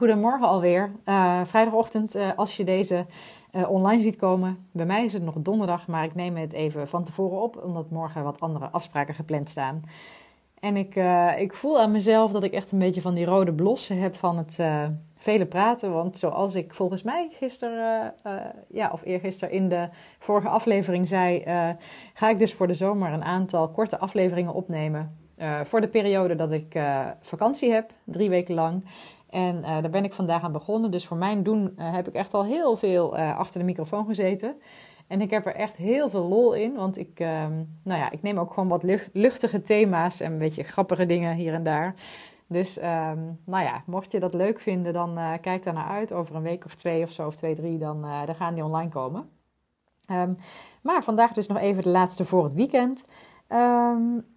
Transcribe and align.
Goedemorgen 0.00 0.46
alweer. 0.48 0.92
Uh, 1.04 1.40
vrijdagochtend, 1.44 2.16
uh, 2.16 2.28
als 2.36 2.56
je 2.56 2.64
deze 2.64 3.06
uh, 3.52 3.70
online 3.70 4.02
ziet 4.02 4.16
komen. 4.16 4.66
Bij 4.72 4.86
mij 4.86 5.04
is 5.04 5.12
het 5.12 5.22
nog 5.22 5.34
donderdag, 5.38 5.86
maar 5.86 6.04
ik 6.04 6.14
neem 6.14 6.36
het 6.36 6.52
even 6.52 6.88
van 6.88 7.04
tevoren 7.04 7.42
op, 7.42 7.62
omdat 7.64 7.90
morgen 7.90 8.24
wat 8.24 8.40
andere 8.40 8.68
afspraken 8.70 9.14
gepland 9.14 9.48
staan. 9.48 9.82
En 10.60 10.76
ik, 10.76 10.94
ik 11.38 11.52
voel 11.52 11.80
aan 11.80 11.90
mezelf 11.90 12.32
dat 12.32 12.42
ik 12.42 12.52
echt 12.52 12.72
een 12.72 12.78
beetje 12.78 13.00
van 13.00 13.14
die 13.14 13.24
rode 13.24 13.52
blossen 13.52 14.00
heb 14.00 14.14
van 14.14 14.38
het 14.38 14.58
vele 15.16 15.46
praten. 15.46 15.92
Want 15.92 16.18
zoals 16.18 16.54
ik 16.54 16.74
volgens 16.74 17.02
mij 17.02 17.28
gisteren, 17.30 18.14
ja, 18.68 18.90
of 18.92 19.04
eergisteren 19.04 19.54
in 19.54 19.68
de 19.68 19.88
vorige 20.18 20.48
aflevering 20.48 21.08
zei, 21.08 21.42
ga 22.14 22.28
ik 22.28 22.38
dus 22.38 22.54
voor 22.54 22.66
de 22.66 22.74
zomer 22.74 23.12
een 23.12 23.24
aantal 23.24 23.68
korte 23.68 23.98
afleveringen 23.98 24.54
opnemen. 24.54 25.16
voor 25.64 25.80
de 25.80 25.88
periode 25.88 26.36
dat 26.36 26.52
ik 26.52 26.78
vakantie 27.20 27.72
heb, 27.72 27.92
drie 28.04 28.28
weken 28.28 28.54
lang. 28.54 28.84
En 29.30 29.56
uh, 29.56 29.62
daar 29.62 29.90
ben 29.90 30.04
ik 30.04 30.12
vandaag 30.12 30.42
aan 30.42 30.52
begonnen. 30.52 30.90
Dus 30.90 31.06
voor 31.06 31.16
mijn 31.16 31.42
doen 31.42 31.74
uh, 31.78 31.92
heb 31.92 32.08
ik 32.08 32.14
echt 32.14 32.34
al 32.34 32.44
heel 32.44 32.76
veel 32.76 33.18
uh, 33.18 33.38
achter 33.38 33.60
de 33.60 33.66
microfoon 33.66 34.06
gezeten. 34.06 34.56
En 35.06 35.20
ik 35.20 35.30
heb 35.30 35.46
er 35.46 35.54
echt 35.54 35.76
heel 35.76 36.08
veel 36.08 36.28
lol 36.28 36.52
in. 36.52 36.74
Want 36.74 36.98
ik, 36.98 37.20
um, 37.20 37.78
nou 37.84 38.00
ja, 38.00 38.10
ik 38.10 38.22
neem 38.22 38.38
ook 38.38 38.52
gewoon 38.52 38.68
wat 38.68 38.84
luchtige 39.12 39.62
thema's 39.62 40.20
en 40.20 40.32
een 40.32 40.38
beetje 40.38 40.62
grappige 40.62 41.06
dingen 41.06 41.34
hier 41.34 41.54
en 41.54 41.62
daar. 41.62 41.94
Dus 42.46 42.78
um, 42.78 43.40
nou 43.44 43.64
ja, 43.64 43.82
mocht 43.86 44.12
je 44.12 44.20
dat 44.20 44.34
leuk 44.34 44.60
vinden, 44.60 44.92
dan 44.92 45.18
kijk 45.40 45.62
daar 45.62 45.74
naar 45.74 45.88
uit. 45.88 46.12
Over 46.12 46.34
een 46.34 46.42
week 46.42 46.64
of 46.64 46.74
twee 46.74 47.02
of 47.02 47.12
zo, 47.12 47.26
of 47.26 47.36
twee, 47.36 47.54
drie, 47.54 47.78
dan, 47.78 48.02
dan 48.26 48.34
gaan 48.34 48.54
die 48.54 48.64
online 48.64 48.90
komen. 48.90 49.28
Um, 50.10 50.36
maar 50.82 51.04
vandaag 51.04 51.32
dus 51.32 51.46
nog 51.46 51.58
even 51.58 51.82
de 51.82 51.88
laatste 51.88 52.24
voor 52.24 52.44
het 52.44 52.54
weekend. 52.54 53.04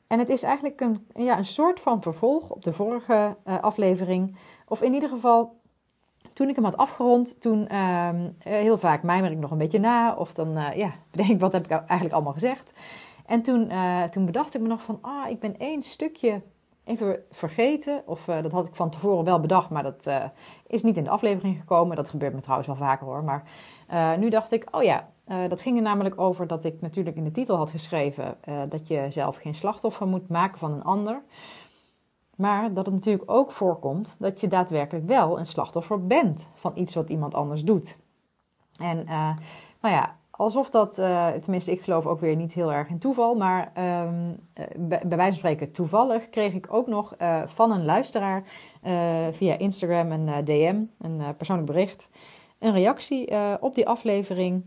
en 0.08 0.20
het 0.20 0.30
is 0.30 0.44
eigenlijk 0.44 0.82
een, 0.82 1.08
ja, 1.14 1.38
een 1.38 1.46
soort 1.46 1.80
van 1.80 2.02
vervolg 2.02 2.50
op 2.50 2.64
de 2.64 2.74
vorige 2.74 3.38
aflevering. 3.44 4.38
Of 4.74 4.82
in 4.82 4.94
ieder 4.94 5.10
geval, 5.10 5.60
toen 6.34 6.50
ik 6.50 6.56
hem 6.56 6.64
had 6.64 6.78
afgerond, 6.78 7.42
toen 7.42 7.68
uh, 7.72 8.10
heel 8.40 8.78
vaak 8.78 9.04
mijmer 9.04 9.32
ik 9.32 9.38
nog 9.38 9.52
een 9.52 9.58
beetje 9.58 9.80
na. 9.80 10.16
Of 10.16 10.34
dan, 10.34 10.58
uh, 10.58 10.76
ja, 10.76 10.92
bedenk 11.12 11.30
ik, 11.30 11.40
wat 11.40 11.52
heb 11.52 11.64
ik 11.64 11.70
eigenlijk 11.70 12.14
allemaal 12.14 12.34
gezegd? 12.34 12.74
En 13.26 13.42
toen, 13.42 13.72
uh, 13.72 14.04
toen 14.04 14.26
bedacht 14.26 14.56
ik 14.56 14.62
me 14.62 14.68
nog 14.68 14.82
van, 14.82 14.98
ah, 15.02 15.30
ik 15.30 15.40
ben 15.40 15.58
één 15.58 15.82
stukje 15.82 16.42
even 16.84 17.24
vergeten. 17.32 18.04
Of 18.06 18.26
dat 18.26 18.52
had 18.52 18.68
ik 18.68 18.76
van 18.76 18.90
tevoren 18.90 19.26
wel 19.26 19.40
bedacht, 19.40 19.70
maar 19.70 19.84
dat 19.84 20.10
is 20.68 20.84
niet 20.84 20.98
in 20.98 21.04
de 21.04 21.10
aflevering 21.10 21.58
gekomen. 21.60 21.96
Dat 21.96 22.10
gebeurt 22.10 22.34
me 22.34 22.42
trouwens 22.42 22.68
wel 22.68 22.78
vaker 22.78 23.06
hoor. 23.06 23.24
Maar 23.24 23.44
nu 24.18 24.30
dacht 24.30 24.52
ik, 24.52 24.68
oh 24.72 24.84
ja, 24.84 25.10
dat 25.48 25.62
ging 25.62 25.78
er 25.78 25.84
namelijk 25.84 26.20
over 26.20 26.48
dat 26.48 26.64
ik 26.64 26.82
natuurlijk 26.82 27.16
in 27.16 27.24
de 27.24 27.32
titel 27.32 27.58
had 27.58 27.72
geschreven 27.72 28.38
dat 28.70 28.88
je 28.88 29.06
zelf 29.10 29.38
geen 29.38 29.54
slachtoffer 29.56 30.08
moet 30.08 30.30
maken 30.30 30.60
van 30.60 30.72
een 30.72 30.84
ander. 30.84 31.22
Maar 32.36 32.74
dat 32.74 32.86
het 32.86 32.96
natuurlijk 32.96 33.32
ook 33.32 33.52
voorkomt 33.52 34.16
dat 34.20 34.42
je 34.42 34.48
daadwerkelijk 34.48 35.08
wel 35.08 35.40
een 35.40 35.46
slachtoffer 35.46 36.08
bent 36.08 36.50
van 36.54 36.72
iets 36.76 36.96
wat 36.96 37.10
iemand 37.10 37.34
anders 37.34 37.64
doet. 37.64 37.98
En 38.80 38.98
uh, 38.98 39.36
nou 39.82 39.96
ja, 39.96 40.18
alsof 40.32 40.70
dat, 40.70 40.98
uh, 40.98 41.28
tenminste 41.28 41.72
ik 41.72 41.82
geloof 41.82 42.06
ook 42.06 42.20
weer 42.20 42.36
niet 42.36 42.54
heel 42.54 42.74
erg 42.74 42.90
in 42.90 43.00
toeval, 43.00 43.36
maar 43.36 43.72
um, 44.06 44.40
bij, 44.78 45.02
bij, 45.06 45.18
wijze 45.18 45.40
van 45.40 45.50
spreken 45.50 45.72
toevallig 45.72 46.30
kreeg 46.30 46.54
ik 46.54 46.68
ook 46.70 46.88
nog 46.88 47.16
van 47.46 47.72
een 47.72 47.86
luisteraar 47.86 48.44
via 49.32 49.58
Instagram 49.58 50.12
een 50.12 50.44
DM, 50.44 50.82
een 51.00 51.36
persoonlijk 51.38 51.68
bericht, 51.68 52.10
een 52.60 52.72
reactie 52.72 53.32
op 53.60 53.76
die 53.76 53.88
aflevering, 53.88 54.66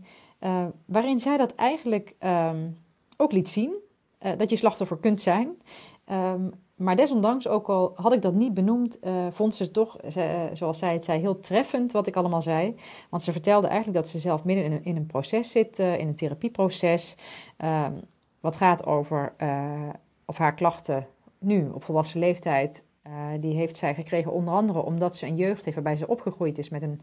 waarin 0.85 1.19
zij 1.19 1.37
dat 1.37 1.55
eigenlijk 1.55 2.15
um, 2.19 2.77
ook 3.17 3.31
liet 3.31 3.49
zien, 3.49 3.73
dat 4.37 4.49
je 4.49 4.55
slachtoffer 4.55 4.97
kunt 4.97 5.21
zijn. 5.21 5.61
Um, 6.11 6.53
maar 6.77 6.95
desondanks, 6.95 7.47
ook 7.47 7.69
al 7.69 7.91
had 7.95 8.13
ik 8.13 8.21
dat 8.21 8.33
niet 8.33 8.53
benoemd, 8.53 8.97
uh, 9.03 9.27
vond 9.29 9.55
ze 9.55 9.71
toch, 9.71 9.97
uh, 10.17 10.23
zoals 10.53 10.77
zij 10.77 10.93
het 10.93 11.05
zei, 11.05 11.19
heel 11.19 11.39
treffend 11.39 11.91
wat 11.91 12.07
ik 12.07 12.15
allemaal 12.15 12.41
zei. 12.41 12.75
Want 13.09 13.23
ze 13.23 13.31
vertelde 13.31 13.67
eigenlijk 13.67 13.97
dat 13.97 14.07
ze 14.07 14.19
zelf 14.19 14.43
midden 14.43 14.65
in 14.65 14.71
een, 14.71 14.83
in 14.83 14.95
een 14.95 15.05
proces 15.05 15.51
zit, 15.51 15.79
uh, 15.79 15.97
in 15.97 16.07
een 16.07 16.15
therapieproces. 16.15 17.15
Ehm, 17.57 17.93
wat 18.39 18.55
gaat 18.55 18.85
over 18.85 19.33
of 20.25 20.37
haar 20.37 20.53
klachten 20.53 21.07
nu 21.39 21.69
op 21.73 21.83
volwassen 21.83 22.19
leeftijd. 22.19 22.83
die 23.39 23.53
heeft 23.53 23.77
zij 23.77 23.93
gekregen 23.93 24.31
onder 24.31 24.53
andere 24.53 24.83
omdat 24.83 25.15
ze 25.15 25.25
een 25.25 25.35
jeugd 25.35 25.63
heeft 25.63 25.75
waarbij 25.75 25.95
ze 25.95 26.07
opgegroeid 26.07 26.57
is 26.57 26.69
met 26.69 26.81
een 26.81 27.01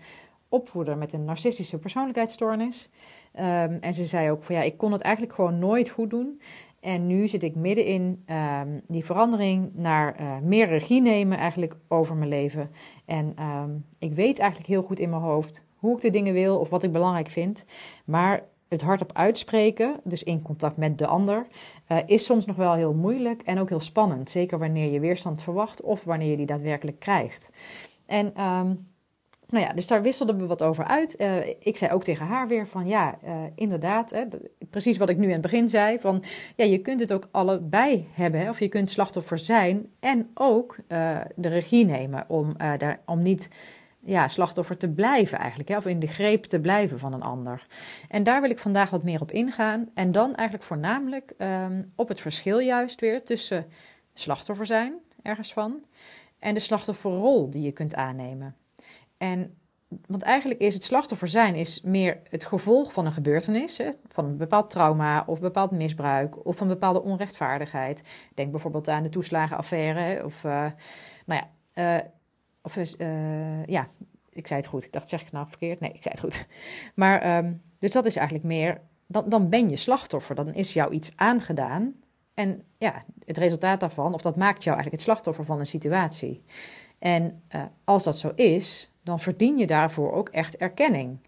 opvoeder 0.55 0.97
met 0.97 1.13
een 1.13 1.25
narcistische 1.25 1.79
persoonlijkheidsstoornis. 1.79 2.89
Um, 3.35 3.79
en 3.81 3.95
ze 3.95 4.05
zei 4.05 4.31
ook 4.31 4.43
van 4.43 4.55
ja, 4.55 4.63
ik 4.63 4.79
kon 4.79 4.93
het 4.93 5.01
eigenlijk 5.01 5.35
gewoon 5.35 5.59
nooit 5.59 5.89
goed 5.89 6.11
doen. 6.11 6.41
En 6.81 7.07
nu 7.07 7.29
zit 7.29 7.43
ik 7.43 7.55
midden 7.55 7.85
in 7.85 8.25
um, 8.61 8.81
die 8.87 9.05
verandering 9.05 9.71
naar 9.75 10.21
uh, 10.21 10.39
meer 10.43 10.67
regie 10.67 11.01
nemen 11.01 11.39
eigenlijk 11.39 11.77
over 11.89 12.17
mijn 12.17 12.31
leven. 12.31 12.71
En 13.05 13.35
um, 13.43 13.85
ik 13.99 14.13
weet 14.13 14.39
eigenlijk 14.39 14.71
heel 14.71 14.83
goed 14.83 14.99
in 14.99 15.11
mijn 15.11 15.23
hoofd 15.23 15.67
hoe 15.77 15.95
ik 15.95 16.01
de 16.01 16.11
dingen 16.11 16.33
wil 16.33 16.59
of 16.59 16.71
wat 16.71 16.83
ik 16.83 16.93
belangrijk 16.93 17.29
vind. 17.29 17.65
Maar 18.05 18.43
het 18.69 18.83
hardop 18.83 19.13
uitspreken, 19.13 20.01
dus 20.05 20.23
in 20.23 20.43
contact 20.43 20.77
met 20.77 20.99
de 20.99 21.07
ander, 21.07 21.47
uh, 21.89 21.99
is 22.07 22.25
soms 22.25 22.47
nog 22.47 22.57
wel 22.57 22.75
heel 22.75 22.95
moeilijk 22.95 23.43
en 23.43 23.59
ook 23.59 23.69
heel 23.69 23.81
spannend. 23.81 24.31
Zeker 24.31 24.59
wanneer 24.59 24.93
je 24.93 25.01
weerstand 25.01 25.43
verwacht 25.43 25.83
of 25.83 26.05
wanneer 26.05 26.31
je 26.31 26.37
die 26.37 26.47
daadwerkelijk 26.47 26.99
krijgt. 26.99 27.51
En 28.07 28.33
nou 29.49 29.65
ja, 29.65 29.73
dus 29.73 29.87
daar 29.87 30.03
wisselden 30.03 30.39
we 30.39 30.47
wat 30.47 30.63
over 30.63 30.85
uit. 30.85 31.21
Uh, 31.21 31.47
ik 31.59 31.77
zei 31.77 31.93
ook 31.93 32.05
tegen 32.05 32.27
haar 32.27 32.49
weer 32.49 32.67
van 32.67 32.87
ja, 32.87 33.19
uh, 33.25 33.31
inderdaad, 33.55 34.11
hè, 34.11 34.25
precies 34.71 34.97
wat 34.97 35.09
ik 35.09 35.17
nu 35.17 35.27
in 35.27 35.33
het 35.33 35.41
begin 35.41 35.69
zei. 35.69 36.01
Van 36.01 36.23
ja, 36.57 36.65
je 36.65 36.79
kunt 36.79 37.01
het 37.01 37.13
ook 37.13 37.29
allebei 37.31 38.09
hebben. 38.13 38.41
Hè, 38.41 38.49
of 38.49 38.59
je 38.59 38.69
kunt 38.69 38.91
slachtoffer 38.91 39.39
zijn 39.39 39.87
en 40.01 40.31
ook 40.35 40.77
uh, 40.89 41.21
de 41.37 41.49
regie 41.49 41.85
nemen 41.85 42.25
om, 42.29 42.57
daar, 42.57 43.01
om 43.07 43.19
niet 43.19 43.49
ja, 44.05 44.29
slachtoffer 44.29 44.77
te 44.77 44.89
blijven 44.89 45.39
eigenlijk. 45.39 45.69
Hè, 45.69 45.77
of 45.77 45.87
in 45.87 45.99
de 45.99 46.07
greep 46.07 46.45
te 46.45 46.61
blijven 46.61 46.99
van 46.99 47.13
een 47.13 47.23
ander. 47.23 47.67
En 48.09 48.23
daar 48.23 48.41
wil 48.41 48.51
ik 48.51 48.59
vandaag 48.59 48.91
wat 48.91 49.03
meer 49.03 49.21
op 49.21 49.31
ingaan. 49.31 49.89
En 49.95 50.13
dan 50.13 50.35
eigenlijk 50.35 50.69
voornamelijk 50.69 51.33
um, 51.39 51.93
op 51.97 52.09
het 52.09 52.21
verschil 52.21 52.59
juist 52.59 53.01
weer 53.01 53.25
tussen 53.25 53.67
slachtoffer 54.15 54.67
zijn, 54.67 54.95
ergens 55.23 55.53
van, 55.53 55.85
en 56.39 56.55
de 56.55 56.61
slachtofferrol 56.61 57.51
die 57.51 57.63
je 57.63 57.73
kunt 57.73 57.95
aannemen. 57.95 58.57
En 59.17 59.59
want 60.07 60.23
eigenlijk 60.23 60.61
is 60.61 60.75
het 60.75 60.85
slachtoffer 60.85 61.29
zijn 61.29 61.55
is 61.55 61.81
meer 61.81 62.21
het 62.29 62.45
gevolg 62.45 62.93
van 62.93 63.07
een 63.07 63.13
gebeurtenis, 63.13 63.79
hè, 63.79 63.89
van 64.09 64.25
een 64.25 64.37
bepaald 64.37 64.71
trauma 64.71 65.25
of 65.27 65.41
bepaald 65.41 65.71
misbruik 65.71 66.47
of 66.47 66.61
een 66.61 66.69
bepaalde 66.69 67.03
onrechtvaardigheid. 67.03 68.03
Denk 68.35 68.51
bijvoorbeeld 68.51 68.89
aan 68.89 69.03
de 69.03 69.09
toeslagenaffaire 69.09 70.25
of, 70.25 70.45
uh, 70.45 70.67
nou 71.27 71.43
ja, 71.75 71.99
uh, 71.99 72.05
of 72.63 72.77
uh, 72.77 73.65
ja, 73.67 73.89
ik 74.31 74.47
zei 74.47 74.61
het 74.61 74.69
goed. 74.69 74.85
Ik 74.85 74.93
dacht, 74.93 75.09
zeg 75.09 75.23
ik 75.23 75.33
nou 75.33 75.49
verkeerd? 75.49 75.81
Nee, 75.81 75.93
ik 75.93 76.03
zei 76.03 76.15
het 76.15 76.21
goed. 76.21 76.47
Maar 76.95 77.37
um, 77.37 77.63
dus 77.79 77.93
dat 77.93 78.05
is 78.05 78.17
eigenlijk 78.17 78.47
meer, 78.47 78.81
dan, 79.07 79.29
dan 79.29 79.49
ben 79.49 79.71
je 79.71 79.77
slachtoffer, 79.77 80.35
dan 80.35 80.55
is 80.55 80.73
jou 80.73 80.93
iets 80.93 81.13
aangedaan. 81.17 81.95
En 82.35 82.63
ja, 82.79 83.05
het 83.25 83.39
resultaat 83.39 83.81
daarvan, 83.81 84.15
of 84.15 84.23
dat 84.23 84.37
maakt 84.37 84.65
jou 84.65 84.77
eigenlijk 84.77 85.03
het 85.03 85.13
slachtoffer 85.13 85.45
van 85.45 85.59
een 85.59 85.67
situatie. 85.67 86.45
En 86.99 87.43
als 87.85 88.03
dat 88.03 88.19
zo 88.19 88.33
is, 88.35 88.94
dan 89.05 89.21
verdien 89.21 89.59
je 89.59 89.67
daarvoor 89.67 90.13
ook 90.13 90.29
echt 90.29 90.57
erkenning. 90.57 91.19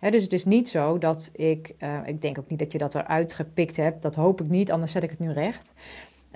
dus 0.00 0.22
het 0.22 0.32
is 0.32 0.44
niet 0.44 0.68
zo 0.68 0.98
dat 0.98 1.30
ik, 1.32 1.74
uh, 1.78 1.98
ik 2.06 2.20
denk 2.20 2.38
ook 2.38 2.48
niet 2.48 2.58
dat 2.58 2.72
je 2.72 2.78
dat 2.78 2.94
eruit 2.94 3.32
gepikt 3.32 3.76
hebt, 3.76 4.02
dat 4.02 4.14
hoop 4.14 4.40
ik 4.40 4.48
niet, 4.48 4.72
anders 4.72 4.92
zet 4.92 5.02
ik 5.02 5.10
het 5.10 5.18
nu 5.18 5.32
recht. 5.32 5.72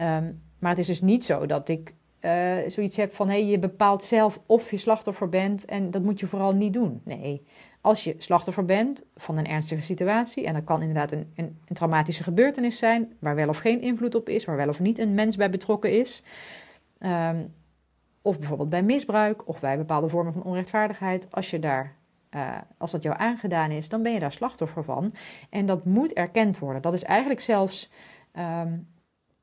Um, 0.01 0.43
maar 0.59 0.71
het 0.71 0.79
is 0.79 0.87
dus 0.87 1.01
niet 1.01 1.25
zo 1.25 1.47
dat 1.47 1.69
ik 1.69 1.95
uh, 2.21 2.57
zoiets 2.67 2.97
hebt 2.97 3.15
van 3.15 3.29
hé, 3.29 3.41
hey, 3.41 3.51
je 3.51 3.59
bepaalt 3.59 4.03
zelf 4.03 4.41
of 4.47 4.71
je 4.71 4.77
slachtoffer 4.77 5.29
bent 5.29 5.65
en 5.65 5.91
dat 5.91 6.03
moet 6.03 6.21
je 6.21 6.27
vooral 6.27 6.55
niet 6.55 6.73
doen. 6.73 7.01
Nee, 7.05 7.43
als 7.81 8.05
je 8.05 8.15
slachtoffer 8.19 8.65
bent 8.65 9.05
van 9.17 9.39
een 9.39 9.47
ernstige 9.47 9.83
situatie, 9.83 10.47
en 10.47 10.55
dat 10.55 10.65
kan 10.65 10.81
inderdaad 10.81 11.13
een, 11.13 11.33
een, 11.35 11.59
traumatische 11.73 12.23
gebeurtenis 12.23 12.79
zijn, 12.79 13.13
waar 13.19 13.35
wel 13.35 13.49
of 13.49 13.59
geen 13.59 13.81
invloed 13.81 14.15
op 14.15 14.29
is, 14.29 14.45
waar 14.45 14.57
wel 14.57 14.69
of 14.69 14.81
niet 14.81 14.99
een 14.99 15.15
mens 15.15 15.37
bij 15.37 15.51
betrokken 15.51 15.91
is, 15.91 16.23
um, 16.99 17.55
of 18.27 18.39
bijvoorbeeld 18.39 18.69
bij 18.69 18.83
misbruik 18.83 19.49
of 19.49 19.61
bij 19.61 19.77
bepaalde 19.77 20.09
vormen 20.09 20.33
van 20.33 20.43
onrechtvaardigheid, 20.43 21.27
als, 21.31 21.51
je 21.51 21.59
daar, 21.59 21.97
uh, 22.31 22.57
als 22.79 22.91
dat 22.91 23.03
jou 23.03 23.17
aangedaan 23.19 23.71
is, 23.71 23.89
dan 23.89 24.03
ben 24.03 24.13
je 24.13 24.21
daar 24.21 24.33
slachtoffer 24.33 24.85
van. 24.85 25.15
En 25.51 25.67
dat 25.67 25.85
moet 25.85 26.13
erkend 26.13 26.59
worden. 26.59 26.83
Dat 26.83 26.93
is 26.93 27.05
eigenlijk 27.05 27.41
zelfs. 27.41 27.91
Um, 28.39 28.95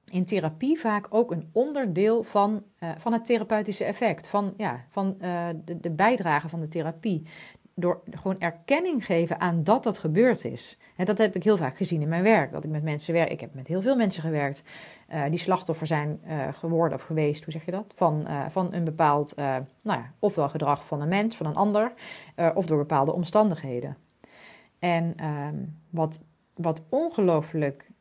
in 0.10 0.26
therapie 0.26 0.80
vaak 0.80 1.08
ook 1.10 1.32
een 1.32 1.50
onderdeel 1.52 2.24
van, 2.24 2.64
uh, 2.80 2.90
van 2.98 3.14
het 3.14 3.26
therapeutische 3.26 3.84
effect, 3.84 4.28
van, 4.28 4.54
ja, 4.58 4.86
van 4.90 5.18
uh, 5.22 5.48
de, 5.66 5.80
de 5.80 5.92
bijdrage 5.92 6.50
van 6.50 6.60
de 6.60 6.68
therapie 6.68 7.28
door 7.76 8.02
gewoon 8.12 8.40
erkenning 8.40 9.06
geven 9.06 9.40
aan 9.40 9.64
dat 9.64 9.84
dat 9.84 9.98
gebeurd 9.98 10.46
is. 10.46 10.78
En 10.96 11.06
dat 11.06 11.18
heb 11.18 11.36
ik 11.36 11.44
heel 11.44 11.58
vaak 11.58 11.78
gezien 11.78 12.02
in 12.02 12.10
mijn 12.10 12.24
werk. 12.24 12.52
Dat 12.52 12.64
ik 12.64 12.70
met 12.70 12.84
mensen 12.84 13.14
werk. 13.14 13.32
Ik 13.32 13.40
heb 13.40 13.54
met 13.54 13.68
heel 13.68 13.82
veel 13.82 13.96
mensen 13.96 14.22
gewerkt 14.22 14.64
uh, 15.14 15.24
die 15.30 15.40
slachtoffer 15.40 15.88
zijn 15.88 16.22
uh, 16.28 16.48
geworden 16.54 16.98
of 16.98 17.04
geweest, 17.04 17.44
hoe 17.44 17.54
zeg 17.54 17.66
je 17.66 17.72
dat? 17.72 17.94
Van, 17.96 18.26
uh, 18.28 18.46
van 18.50 18.74
een 18.74 18.84
bepaald, 18.84 19.36
nou 19.36 19.64
ja, 20.00 20.14
ofwel 20.20 20.50
gedrag 20.50 20.86
van 20.86 21.02
een 21.02 21.08
mens, 21.08 21.36
van 21.36 21.46
een 21.46 21.56
ander, 21.56 21.94
of 22.54 22.66
door 22.66 22.78
bepaalde 22.78 23.14
omstandigheden. 23.14 23.98
En 24.80 25.14
ehm, 25.16 25.56
wat, 25.90 26.24
wat 26.54 26.82
ongelooflijk 26.90 27.92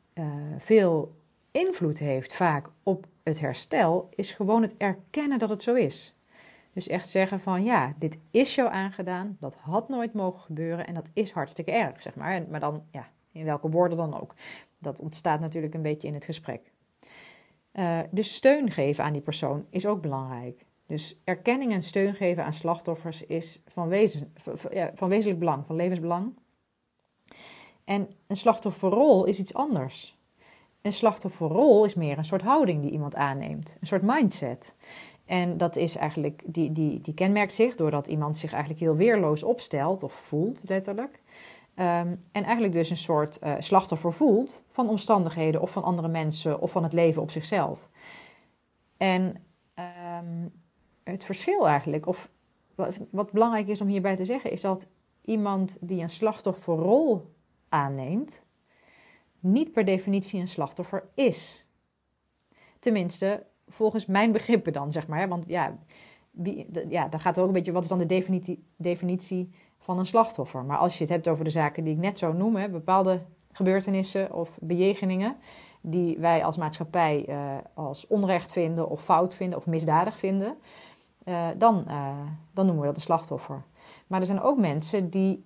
veel 0.59 1.17
invloed 1.51 1.99
heeft 1.99 2.35
vaak 2.35 2.69
op 2.83 3.07
het 3.23 3.41
herstel, 3.41 4.09
is 4.15 4.33
gewoon 4.35 4.63
het 4.63 4.77
erkennen 4.77 5.39
dat 5.39 5.49
het 5.49 5.63
zo 5.63 5.75
is. 5.75 6.17
Dus 6.73 6.89
echt 6.89 7.09
zeggen 7.09 7.41
van 7.41 7.65
ja, 7.65 7.95
dit 7.99 8.19
is 8.31 8.55
jou 8.55 8.73
aangedaan, 8.73 9.37
dat 9.41 9.55
had 9.55 9.89
nooit 9.89 10.13
mogen 10.13 10.41
gebeuren 10.41 10.87
en 10.87 10.95
dat 10.95 11.09
is 11.13 11.31
hartstikke 11.31 11.73
erg, 11.73 12.03
zeg 12.03 12.15
maar. 12.15 12.45
Maar 12.49 12.61
dan, 12.61 12.85
ja, 12.91 13.09
in 13.33 13.45
welke 13.45 13.69
woorden 13.69 13.97
dan 13.97 14.21
ook. 14.21 14.35
Dat 14.79 15.01
ontstaat 15.01 15.41
natuurlijk 15.41 15.75
een 15.75 15.83
beetje 15.83 16.09
in 16.09 16.15
het 16.15 16.25
gesprek. 16.25 16.73
Uh, 17.73 18.01
dus 18.11 18.35
steun 18.35 18.71
geven 18.71 19.05
aan 19.05 19.13
die 19.13 19.23
persoon 19.23 19.67
is 19.71 19.87
ook 19.87 20.03
belangrijk. 20.03 20.67
Dus 20.87 21.21
erkenning 21.25 21.73
en 21.73 21.83
steun 21.83 22.15
geven 22.15 22.45
aan 22.45 22.53
slachtoffers 22.53 23.27
is 23.27 23.63
van, 23.67 23.89
wezen, 23.89 24.33
ja, 24.71 24.91
van 24.95 25.09
wezenlijk 25.09 25.39
belang, 25.39 25.67
van 25.67 25.77
levensbelang. 25.77 26.35
En 27.85 28.09
een 28.27 28.37
slachtofferrol 28.37 29.25
is 29.25 29.39
iets 29.39 29.55
anders. 29.55 30.17
Een 30.83 30.93
slachtofferrol 30.93 31.85
is 31.85 31.95
meer 31.95 32.19
een 32.19 32.25
soort 32.25 32.43
houding 32.43 32.83
die 32.83 32.91
iemand 32.91 33.15
aanneemt, 33.15 33.77
een 33.81 33.87
soort 33.87 34.03
mindset. 34.03 34.75
En 35.33 35.57
dat 35.57 35.77
is 35.77 35.97
eigenlijk, 35.97 36.43
die, 36.47 36.73
die, 36.73 37.01
die 37.01 37.15
kenmerkt 37.15 37.55
zich 37.55 37.77
doordat 37.77 38.07
iemand 38.07 38.39
zich 38.39 38.53
eigenlijk 38.53 38.83
heel 38.83 38.97
weerloos 38.97 39.43
opstelt 39.43 40.03
of 40.03 40.13
voelt, 40.13 40.69
letterlijk. 40.69 41.21
Um, 41.75 42.21
en 42.33 42.45
eigenlijk 42.45 42.73
dus 42.73 42.91
een 42.91 42.97
soort 42.97 43.39
uh, 43.43 43.55
slachtoffer 43.59 44.13
voelt 44.13 44.63
van 44.69 44.89
omstandigheden 44.89 45.61
of 45.61 45.71
van 45.71 45.83
andere 45.83 46.09
mensen 46.09 46.61
of 46.61 46.71
van 46.71 46.83
het 46.83 46.93
leven 46.93 47.23
op 47.23 47.31
zichzelf. 47.31 47.89
En 48.97 49.45
um, 50.21 50.53
het 51.05 51.25
verschil 51.25 51.69
eigenlijk, 51.69 52.07
of 52.07 52.31
wat, 52.75 53.01
wat, 53.11 53.33
belangrijk 53.33 53.69
is 53.69 53.81
om 53.81 53.89
hierbij 53.89 54.17
te 54.17 54.25
zeggen, 54.25 54.51
is 54.51 54.61
dat 54.61 54.87
iemand 55.25 55.77
die 55.81 56.03
een 56.03 56.09
slachtofferrol 56.09 57.35
aanneemt, 57.69 58.41
niet 59.41 59.73
per 59.73 59.85
definitie 59.85 60.41
een 60.41 60.49
slachtoffer 60.49 61.09
is. 61.15 61.67
Tenminste, 62.79 63.47
volgens 63.73 64.07
mijn 64.07 64.33
begrippen 64.33 64.73
dan, 64.73 64.93
zeg 64.93 65.07
maar. 65.07 65.29
Want 65.29 65.45
ja, 65.47 65.79
wie, 66.31 66.67
ja, 66.89 67.09
dan 67.09 67.21
gaat 67.21 67.35
het 67.35 67.45
ook 67.45 67.47
een 67.47 67.57
beetje, 67.57 67.73
wat 67.73 67.83
is 67.83 67.89
dan 67.89 67.99
de 67.99 68.07
definitie, 68.07 68.65
definitie 68.77 69.51
van 69.79 69.99
een 69.99 70.07
slachtoffer? 70.07 70.65
Maar 70.65 70.79
als 70.79 70.99
je 70.99 71.05
het 71.05 71.13
hebt 71.13 71.29
over 71.29 71.45
de 71.45 71.51
zaken 71.51 71.85
die 71.85 71.95
ik 71.95 72.01
net 72.01 72.19
zo 72.19 72.33
noem, 72.33 72.71
bepaalde 72.71 73.23
gebeurtenissen 73.53 74.33
of 74.33 74.59
bejegeningen 74.61 75.37
die 75.83 76.19
wij 76.19 76.45
als 76.45 76.57
maatschappij 76.57 77.25
uh, 77.29 77.37
als 77.75 78.07
onrecht 78.07 78.53
vinden 78.53 78.89
of 78.89 79.05
fout 79.05 79.35
vinden 79.35 79.59
of 79.59 79.67
misdadig 79.67 80.19
vinden, 80.19 80.57
uh, 81.25 81.49
dan, 81.57 81.85
uh, 81.89 82.09
dan 82.53 82.67
noemen 82.67 82.81
we 82.81 82.89
dat 82.89 82.97
een 82.97 83.03
slachtoffer. 83.03 83.63
Maar 84.07 84.21
er 84.21 84.27
zijn 84.27 84.41
ook 84.41 84.59
mensen 84.59 85.11
die, 85.11 85.45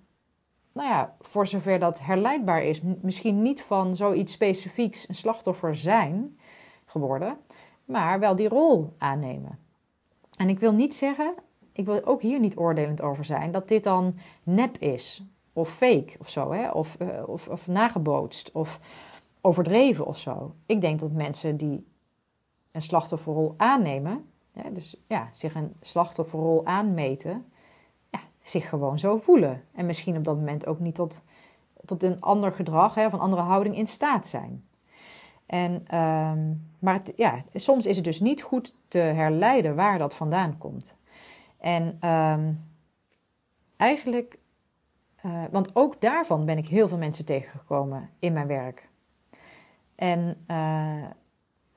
nou 0.73 0.89
ja, 0.89 1.15
voor 1.21 1.47
zover 1.47 1.79
dat 1.79 1.99
herleidbaar 1.99 2.63
is, 2.63 2.81
misschien 3.01 3.41
niet 3.41 3.61
van 3.61 3.95
zoiets 3.95 4.33
specifieks 4.33 5.09
een 5.09 5.15
slachtoffer 5.15 5.75
zijn 5.75 6.39
geworden, 6.85 7.37
maar 7.87 8.19
wel 8.19 8.35
die 8.35 8.47
rol 8.47 8.93
aannemen. 8.97 9.59
En 10.37 10.49
ik 10.49 10.59
wil 10.59 10.73
niet 10.73 10.95
zeggen, 10.95 11.33
ik 11.71 11.85
wil 11.85 12.05
ook 12.05 12.21
hier 12.21 12.39
niet 12.39 12.57
oordelend 12.57 13.01
over 13.01 13.25
zijn, 13.25 13.51
dat 13.51 13.67
dit 13.67 13.83
dan 13.83 14.15
nep 14.43 14.77
is 14.77 15.23
of 15.53 15.69
fake 15.69 16.15
of 16.19 16.29
zo, 16.29 16.51
hè? 16.51 16.69
Of, 16.69 16.97
uh, 17.01 17.07
of, 17.25 17.47
of 17.47 17.67
nagebootst 17.67 18.51
of 18.51 18.79
overdreven 19.41 20.05
of 20.05 20.17
zo. 20.17 20.53
Ik 20.65 20.81
denk 20.81 20.99
dat 20.99 21.11
mensen 21.11 21.57
die 21.57 21.87
een 22.71 22.81
slachtofferrol 22.81 23.53
aannemen, 23.57 24.25
dus 24.71 25.03
ja, 25.07 25.29
zich 25.31 25.55
een 25.55 25.75
slachtofferrol 25.81 26.65
aanmeten, 26.65 27.45
ja, 28.09 28.19
zich 28.41 28.69
gewoon 28.69 28.99
zo 28.99 29.17
voelen. 29.17 29.63
En 29.73 29.85
misschien 29.85 30.17
op 30.17 30.23
dat 30.23 30.35
moment 30.35 30.65
ook 30.65 30.79
niet 30.79 30.95
tot, 30.95 31.23
tot 31.85 32.03
een 32.03 32.21
ander 32.21 32.51
gedrag 32.51 32.95
hè, 32.95 33.05
of 33.05 33.13
een 33.13 33.19
andere 33.19 33.41
houding 33.41 33.77
in 33.77 33.87
staat 33.87 34.27
zijn. 34.27 34.66
En, 35.47 35.97
um, 35.97 36.69
maar 36.79 37.01
ja, 37.15 37.43
soms 37.53 37.85
is 37.85 37.95
het 37.95 38.05
dus 38.05 38.19
niet 38.19 38.41
goed 38.41 38.75
te 38.87 38.97
herleiden 38.97 39.75
waar 39.75 39.97
dat 39.97 40.15
vandaan 40.15 40.57
komt. 40.57 40.95
En 41.57 42.09
um, 42.09 42.65
eigenlijk, 43.77 44.37
uh, 45.25 45.43
want 45.51 45.69
ook 45.73 46.01
daarvan 46.01 46.45
ben 46.45 46.57
ik 46.57 46.67
heel 46.67 46.87
veel 46.87 46.97
mensen 46.97 47.25
tegengekomen 47.25 48.09
in 48.19 48.33
mijn 48.33 48.47
werk. 48.47 48.89
En 49.95 50.45
uh, 50.47 51.05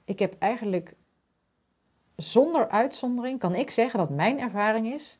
ik 0.04 0.18
heb 0.18 0.36
eigenlijk 0.38 0.94
zonder 2.16 2.68
uitzondering, 2.68 3.38
kan 3.38 3.54
ik 3.54 3.70
zeggen 3.70 3.98
dat 3.98 4.10
mijn 4.10 4.40
ervaring 4.40 4.86
is 4.86 5.18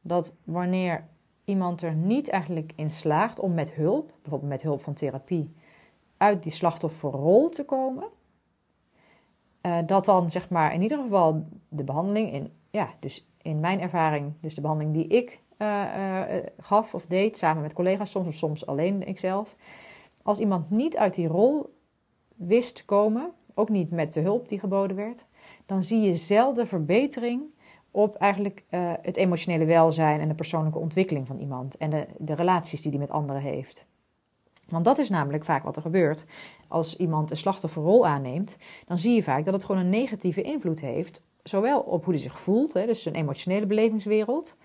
dat 0.00 0.36
wanneer 0.44 1.06
iemand 1.44 1.82
er 1.82 1.94
niet 1.94 2.28
eigenlijk 2.28 2.72
in 2.76 2.90
slaagt 2.90 3.38
om 3.38 3.54
met 3.54 3.72
hulp, 3.72 4.12
bijvoorbeeld 4.22 4.50
met 4.50 4.62
hulp 4.62 4.80
van 4.80 4.94
therapie, 4.94 5.54
uit 6.18 6.42
die 6.42 6.52
slachtofferrol 6.52 7.48
te 7.48 7.64
komen. 7.64 8.08
Uh, 9.62 9.78
dat 9.86 10.04
dan 10.04 10.30
zeg 10.30 10.50
maar 10.50 10.74
in 10.74 10.82
ieder 10.82 10.98
geval 10.98 11.44
de 11.68 11.84
behandeling, 11.84 12.32
in, 12.32 12.52
ja, 12.70 12.88
dus 13.00 13.28
in 13.42 13.60
mijn 13.60 13.80
ervaring, 13.80 14.32
dus 14.40 14.54
de 14.54 14.60
behandeling 14.60 14.94
die 14.94 15.06
ik 15.06 15.40
uh, 15.58 15.84
uh, 15.96 16.22
gaf 16.58 16.94
of 16.94 17.06
deed 17.06 17.38
samen 17.38 17.62
met 17.62 17.72
collega's, 17.72 18.10
soms 18.10 18.26
of 18.26 18.34
soms 18.34 18.66
alleen 18.66 19.06
ikzelf. 19.06 19.56
Als 20.22 20.38
iemand 20.38 20.70
niet 20.70 20.96
uit 20.96 21.14
die 21.14 21.26
rol 21.26 21.74
wist 22.36 22.76
te 22.76 22.84
komen, 22.84 23.30
ook 23.54 23.68
niet 23.68 23.90
met 23.90 24.12
de 24.12 24.20
hulp 24.20 24.48
die 24.48 24.58
geboden 24.58 24.96
werd, 24.96 25.24
dan 25.66 25.82
zie 25.82 26.00
je 26.00 26.16
zelden 26.16 26.66
verbetering 26.66 27.42
op 27.90 28.14
eigenlijk 28.14 28.64
het 29.02 29.16
emotionele 29.16 29.64
welzijn 29.64 30.20
en 30.20 30.28
de 30.28 30.34
persoonlijke 30.34 30.78
ontwikkeling 30.78 31.26
van 31.26 31.38
iemand 31.38 31.76
en 31.76 31.90
de, 31.90 32.06
de 32.18 32.34
relaties 32.34 32.82
die 32.82 32.90
hij 32.90 33.00
met 33.00 33.10
anderen 33.10 33.42
heeft. 33.42 33.86
Want 34.68 34.84
dat 34.84 34.98
is 34.98 35.08
namelijk 35.08 35.44
vaak 35.44 35.64
wat 35.64 35.76
er 35.76 35.82
gebeurt. 35.82 36.24
Als 36.68 36.96
iemand 36.96 37.30
een 37.30 37.36
slachtofferrol 37.36 38.06
aanneemt, 38.06 38.56
dan 38.86 38.98
zie 38.98 39.14
je 39.14 39.22
vaak 39.22 39.44
dat 39.44 39.54
het 39.54 39.64
gewoon 39.64 39.80
een 39.80 39.90
negatieve 39.90 40.42
invloed 40.42 40.80
heeft. 40.80 41.22
Zowel 41.42 41.80
op 41.80 42.04
hoe 42.04 42.14
hij 42.14 42.22
zich 42.22 42.40
voelt, 42.40 42.72
hè, 42.72 42.86
dus 42.86 43.02
zijn 43.02 43.14
emotionele 43.14 43.66
belevingswereld, 43.66 44.56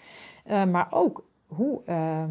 uh, 0.46 0.66
maar 0.66 0.88
ook 0.90 1.26
hoe 1.48 1.82
uh, 1.86 2.24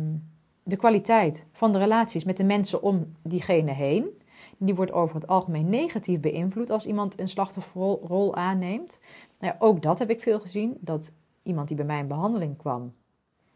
de 0.62 0.76
kwaliteit 0.76 1.46
van 1.52 1.72
de 1.72 1.78
relaties 1.78 2.24
met 2.24 2.36
de 2.36 2.44
mensen 2.44 2.82
om 2.82 3.12
diegene 3.22 3.72
heen. 3.72 4.20
Die 4.58 4.74
wordt 4.74 4.92
over 4.92 5.14
het 5.14 5.26
algemeen 5.26 5.68
negatief 5.68 6.20
beïnvloed 6.20 6.70
als 6.70 6.86
iemand 6.86 7.20
een 7.20 7.28
slachtofferrol 7.28 8.34
aanneemt. 8.34 8.98
Nou 9.38 9.52
ja, 9.52 9.66
ook 9.66 9.82
dat 9.82 9.98
heb 9.98 10.10
ik 10.10 10.20
veel 10.20 10.40
gezien, 10.40 10.76
dat 10.80 11.12
iemand 11.42 11.68
die 11.68 11.76
bij 11.76 11.86
mij 11.86 11.98
in 11.98 12.06
behandeling 12.06 12.56
kwam, 12.56 12.92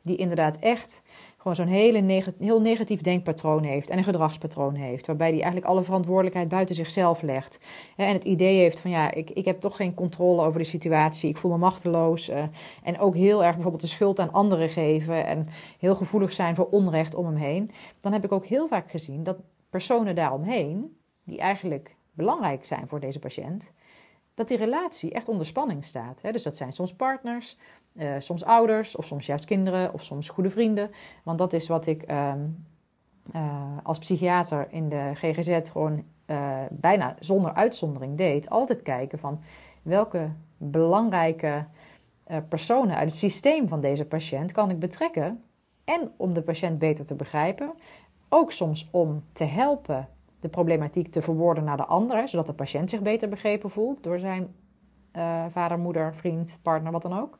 die 0.07 0.17
inderdaad 0.17 0.59
echt 0.59 1.03
gewoon 1.37 1.67
zo'n 1.67 1.77
hele 1.77 2.33
heel 2.39 2.61
negatief 2.61 3.01
denkpatroon 3.01 3.63
heeft 3.63 3.91
en 3.91 3.99
een 3.99 4.05
gedragspatroon 4.05 4.75
heeft, 4.75 5.07
waarbij 5.07 5.27
hij 5.27 5.37
eigenlijk 5.37 5.67
alle 5.67 5.83
verantwoordelijkheid 5.83 6.49
buiten 6.49 6.75
zichzelf 6.75 7.23
legt. 7.23 7.59
En 7.97 8.13
het 8.13 8.25
idee 8.25 8.59
heeft 8.59 8.81
van 8.81 8.91
ja, 8.91 9.11
ik, 9.11 9.31
ik 9.31 9.45
heb 9.45 9.61
toch 9.61 9.77
geen 9.77 9.95
controle 9.95 10.43
over 10.43 10.59
de 10.59 10.65
situatie, 10.65 11.29
ik 11.29 11.37
voel 11.37 11.51
me 11.51 11.59
machteloos. 11.59 12.29
Eh, 12.29 12.45
en 12.83 12.99
ook 12.99 13.15
heel 13.15 13.45
erg 13.45 13.53
bijvoorbeeld 13.55 13.83
de 13.83 13.89
schuld 13.89 14.19
aan 14.19 14.33
anderen 14.33 14.69
geven 14.69 15.27
en 15.27 15.49
heel 15.79 15.95
gevoelig 15.95 16.33
zijn 16.33 16.55
voor 16.55 16.69
onrecht 16.71 17.15
om 17.15 17.27
hem 17.27 17.37
heen. 17.37 17.71
Dan 18.01 18.13
heb 18.13 18.25
ik 18.25 18.33
ook 18.33 18.47
heel 18.47 18.69
vaak 18.69 18.91
gezien 18.91 19.23
dat 19.23 19.37
personen 19.71 20.15
daaromheen, 20.15 20.97
die 21.25 21.39
eigenlijk 21.39 21.97
belangrijk 22.13 22.67
zijn 22.67 22.89
voor 22.89 23.01
deze 23.01 23.19
patiënt, 23.19 23.73
dat 24.35 24.49
die 24.49 24.57
relatie 24.57 25.13
echt 25.13 25.29
onder 25.29 25.47
spanning 25.47 25.85
staat. 25.85 26.21
Dus 26.23 26.43
dat 26.43 26.57
zijn 26.57 26.73
soms 26.73 26.95
partners, 26.95 27.57
uh, 27.99 28.15
soms 28.19 28.45
ouders, 28.45 28.97
of 28.97 29.07
soms 29.07 29.27
juist 29.27 29.45
kinderen, 29.45 29.93
of 29.93 30.03
soms 30.03 30.29
goede 30.29 30.51
vrienden. 30.51 30.91
Want 31.23 31.39
dat 31.39 31.53
is 31.53 31.69
wat 31.69 31.87
ik 31.87 32.11
um, 32.11 32.67
uh, 33.35 33.53
als 33.83 33.99
psychiater 33.99 34.67
in 34.71 34.89
de 34.89 35.11
GGZ 35.15 35.71
gewoon 35.73 36.05
uh, 36.27 36.59
bijna 36.71 37.17
zonder 37.21 37.53
uitzondering 37.53 38.17
deed. 38.17 38.51
Altijd 38.51 38.83
kijken 38.83 39.19
van 39.19 39.41
welke 39.83 40.31
belangrijke 40.57 41.65
personen 42.49 42.97
uit 42.97 43.09
het 43.09 43.19
systeem 43.19 43.69
van 43.69 43.81
deze 43.81 44.07
patiënt 44.07 44.53
kan 44.53 44.71
ik 44.71 44.79
betrekken. 44.79 45.43
En 45.85 46.11
om 46.17 46.35
de 46.35 46.43
patiënt 46.43 46.79
beter 46.79 47.07
te 47.07 47.15
begrijpen, 47.15 47.73
ook 48.29 48.53
soms 48.53 48.89
om 48.91 49.25
te 49.33 49.45
helpen 49.45 50.09
de 50.41 50.49
problematiek 50.49 51.09
te 51.09 51.23
verwoorden 51.23 51.65
naar 51.65 51.77
de 51.77 51.85
ander, 51.85 52.29
zodat 52.29 52.47
de 52.47 52.55
patiënt 52.55 52.91
zich 52.91 53.03
beter 53.03 53.29
begrepen 53.29 53.71
voelt 53.71 54.03
door 54.03 54.19
zijn 54.19 54.55
vader, 55.51 55.79
moeder, 55.79 56.15
vriend, 56.15 56.59
partner, 56.63 56.93
wat 56.93 57.03
dan 57.03 57.19
ook. 57.19 57.39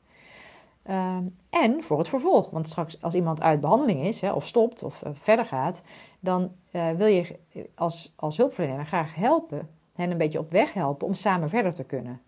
Uh, 0.89 1.17
en 1.51 1.83
voor 1.83 1.99
het 1.99 2.09
vervolg. 2.09 2.51
Want 2.51 2.67
straks 2.67 3.03
als 3.03 3.15
iemand 3.15 3.41
uit 3.41 3.61
behandeling 3.61 4.03
is, 4.03 4.21
hè, 4.21 4.33
of 4.33 4.47
stopt 4.47 4.83
of 4.83 5.03
uh, 5.03 5.11
verder 5.15 5.45
gaat, 5.45 5.83
dan 6.21 6.53
uh, 6.73 6.91
wil 6.91 7.07
je 7.07 7.39
als, 7.75 8.13
als 8.17 8.37
hulpverlener 8.37 8.87
graag 8.87 9.15
helpen, 9.15 9.69
hen 9.95 10.11
een 10.11 10.19
beetje 10.19 10.39
op 10.39 10.51
weg 10.51 10.73
helpen 10.73 11.07
om 11.07 11.15
samen 11.15 11.49
verder 11.49 11.75
te 11.75 11.85
kunnen. 11.85 12.21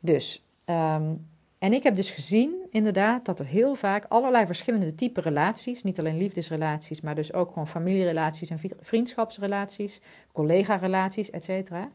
Dus, 0.00 0.46
um, 0.64 1.26
en 1.58 1.72
ik 1.72 1.82
heb 1.82 1.94
dus 1.94 2.10
gezien 2.10 2.54
inderdaad 2.70 3.24
dat 3.24 3.38
er 3.38 3.46
heel 3.46 3.74
vaak 3.74 4.04
allerlei 4.08 4.46
verschillende 4.46 4.94
type 4.94 5.20
relaties, 5.20 5.82
niet 5.82 5.98
alleen 5.98 6.16
liefdesrelaties, 6.16 7.00
maar 7.00 7.14
dus 7.14 7.32
ook 7.32 7.48
gewoon 7.48 7.68
familierelaties 7.68 8.50
en 8.50 8.60
vriendschapsrelaties, 8.80 10.00
collega-relaties, 10.32 11.30
et 11.30 11.44
cetera 11.44 11.90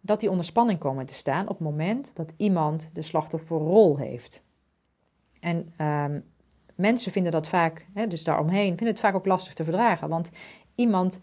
dat 0.00 0.20
die 0.20 0.30
onder 0.30 0.44
spanning 0.44 0.78
komen 0.78 1.06
te 1.06 1.14
staan 1.14 1.42
op 1.42 1.58
het 1.58 1.68
moment 1.68 2.16
dat 2.16 2.32
iemand 2.36 2.90
de 2.92 3.02
slachtofferrol 3.02 3.96
heeft. 3.96 4.46
En 5.40 5.72
um, 5.86 6.24
mensen 6.74 7.12
vinden 7.12 7.32
dat 7.32 7.48
vaak, 7.48 7.86
hè, 7.94 8.06
dus 8.06 8.24
daaromheen, 8.24 8.66
vinden 8.66 8.86
het 8.86 9.00
vaak 9.00 9.14
ook 9.14 9.26
lastig 9.26 9.54
te 9.54 9.64
verdragen. 9.64 10.08
Want 10.08 10.30
iemand 10.74 11.18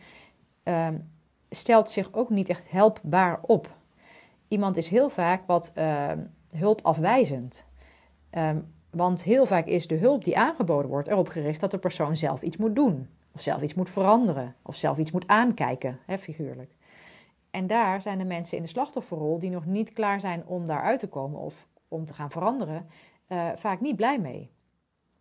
um, 0.63 1.09
stelt 1.49 1.89
zich 1.89 2.13
ook 2.13 2.29
niet 2.29 2.49
echt 2.49 2.71
helpbaar 2.71 3.39
op. 3.41 3.75
Iemand 4.47 4.77
is 4.77 4.87
heel 4.87 5.09
vaak 5.09 5.41
wat 5.47 5.73
uh, 5.77 6.11
hulpafwijzend. 6.49 7.65
Want 8.89 9.23
heel 9.23 9.45
vaak 9.45 9.65
is 9.65 9.87
de 9.87 9.95
hulp 9.95 10.23
die 10.23 10.37
aangeboden 10.37 10.89
wordt 10.89 11.07
erop 11.07 11.27
gericht 11.27 11.59
dat 11.59 11.71
de 11.71 11.77
persoon 11.77 12.17
zelf 12.17 12.41
iets 12.41 12.57
moet 12.57 12.75
doen. 12.75 13.09
Of 13.31 13.41
zelf 13.41 13.61
iets 13.61 13.73
moet 13.73 13.89
veranderen. 13.89 14.55
Of 14.61 14.75
zelf 14.75 14.97
iets 14.97 15.11
moet 15.11 15.27
aankijken, 15.27 15.99
hè, 16.05 16.17
figuurlijk. 16.17 16.71
En 17.51 17.67
daar 17.67 18.01
zijn 18.01 18.17
de 18.17 18.25
mensen 18.25 18.57
in 18.57 18.63
de 18.63 18.69
slachtofferrol 18.69 19.39
die 19.39 19.49
nog 19.49 19.65
niet 19.65 19.93
klaar 19.93 20.19
zijn 20.19 20.45
om 20.45 20.65
daaruit 20.65 20.99
te 20.99 21.07
komen 21.07 21.39
of 21.39 21.67
om 21.87 22.05
te 22.05 22.13
gaan 22.13 22.31
veranderen, 22.31 22.85
uh, 23.27 23.49
vaak 23.55 23.81
niet 23.81 23.95
blij 23.95 24.19
mee. 24.19 24.53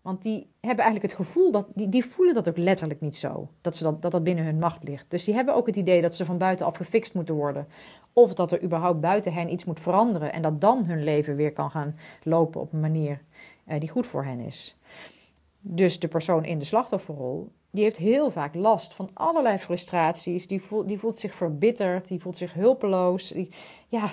Want 0.04 0.22
die 0.22 0.50
hebben 0.60 0.84
eigenlijk 0.84 1.12
het 1.12 1.26
gevoel 1.26 1.50
dat 1.50 1.66
die, 1.74 1.88
die 1.88 2.04
voelen 2.04 2.34
dat 2.34 2.48
ook 2.48 2.56
letterlijk 2.56 3.00
niet 3.00 3.16
zo. 3.16 3.48
Dat, 3.60 3.76
ze 3.76 3.84
dat, 3.84 4.02
dat 4.02 4.10
dat 4.12 4.24
binnen 4.24 4.44
hun 4.44 4.58
macht 4.58 4.84
ligt. 4.84 5.10
Dus 5.10 5.24
die 5.24 5.34
hebben 5.34 5.54
ook 5.54 5.66
het 5.66 5.76
idee 5.76 6.02
dat 6.02 6.14
ze 6.14 6.24
van 6.24 6.38
buitenaf 6.38 6.76
gefixt 6.76 7.14
moeten 7.14 7.34
worden. 7.34 7.66
Of 8.12 8.34
dat 8.34 8.52
er 8.52 8.62
überhaupt 8.62 9.00
buiten 9.00 9.32
hen 9.32 9.52
iets 9.52 9.64
moet 9.64 9.80
veranderen. 9.80 10.32
En 10.32 10.42
dat 10.42 10.60
dan 10.60 10.84
hun 10.84 11.04
leven 11.04 11.36
weer 11.36 11.52
kan 11.52 11.70
gaan 11.70 11.96
lopen 12.22 12.60
op 12.60 12.72
een 12.72 12.80
manier 12.80 13.22
uh, 13.66 13.80
die 13.80 13.88
goed 13.88 14.06
voor 14.06 14.24
hen 14.24 14.40
is. 14.40 14.76
Dus 15.60 15.98
de 15.98 16.08
persoon 16.08 16.44
in 16.44 16.58
de 16.58 16.64
slachtofferrol, 16.64 17.52
die 17.70 17.84
heeft 17.84 17.96
heel 17.96 18.30
vaak 18.30 18.54
last 18.54 18.94
van 18.94 19.10
allerlei 19.14 19.58
frustraties. 19.58 20.46
Die 20.46 20.62
voelt, 20.62 20.88
die 20.88 20.98
voelt 20.98 21.18
zich 21.18 21.34
verbitterd, 21.34 22.08
die 22.08 22.20
voelt 22.20 22.36
zich 22.36 22.52
hulpeloos. 22.52 23.28
Die, 23.28 23.48
ja, 23.88 24.12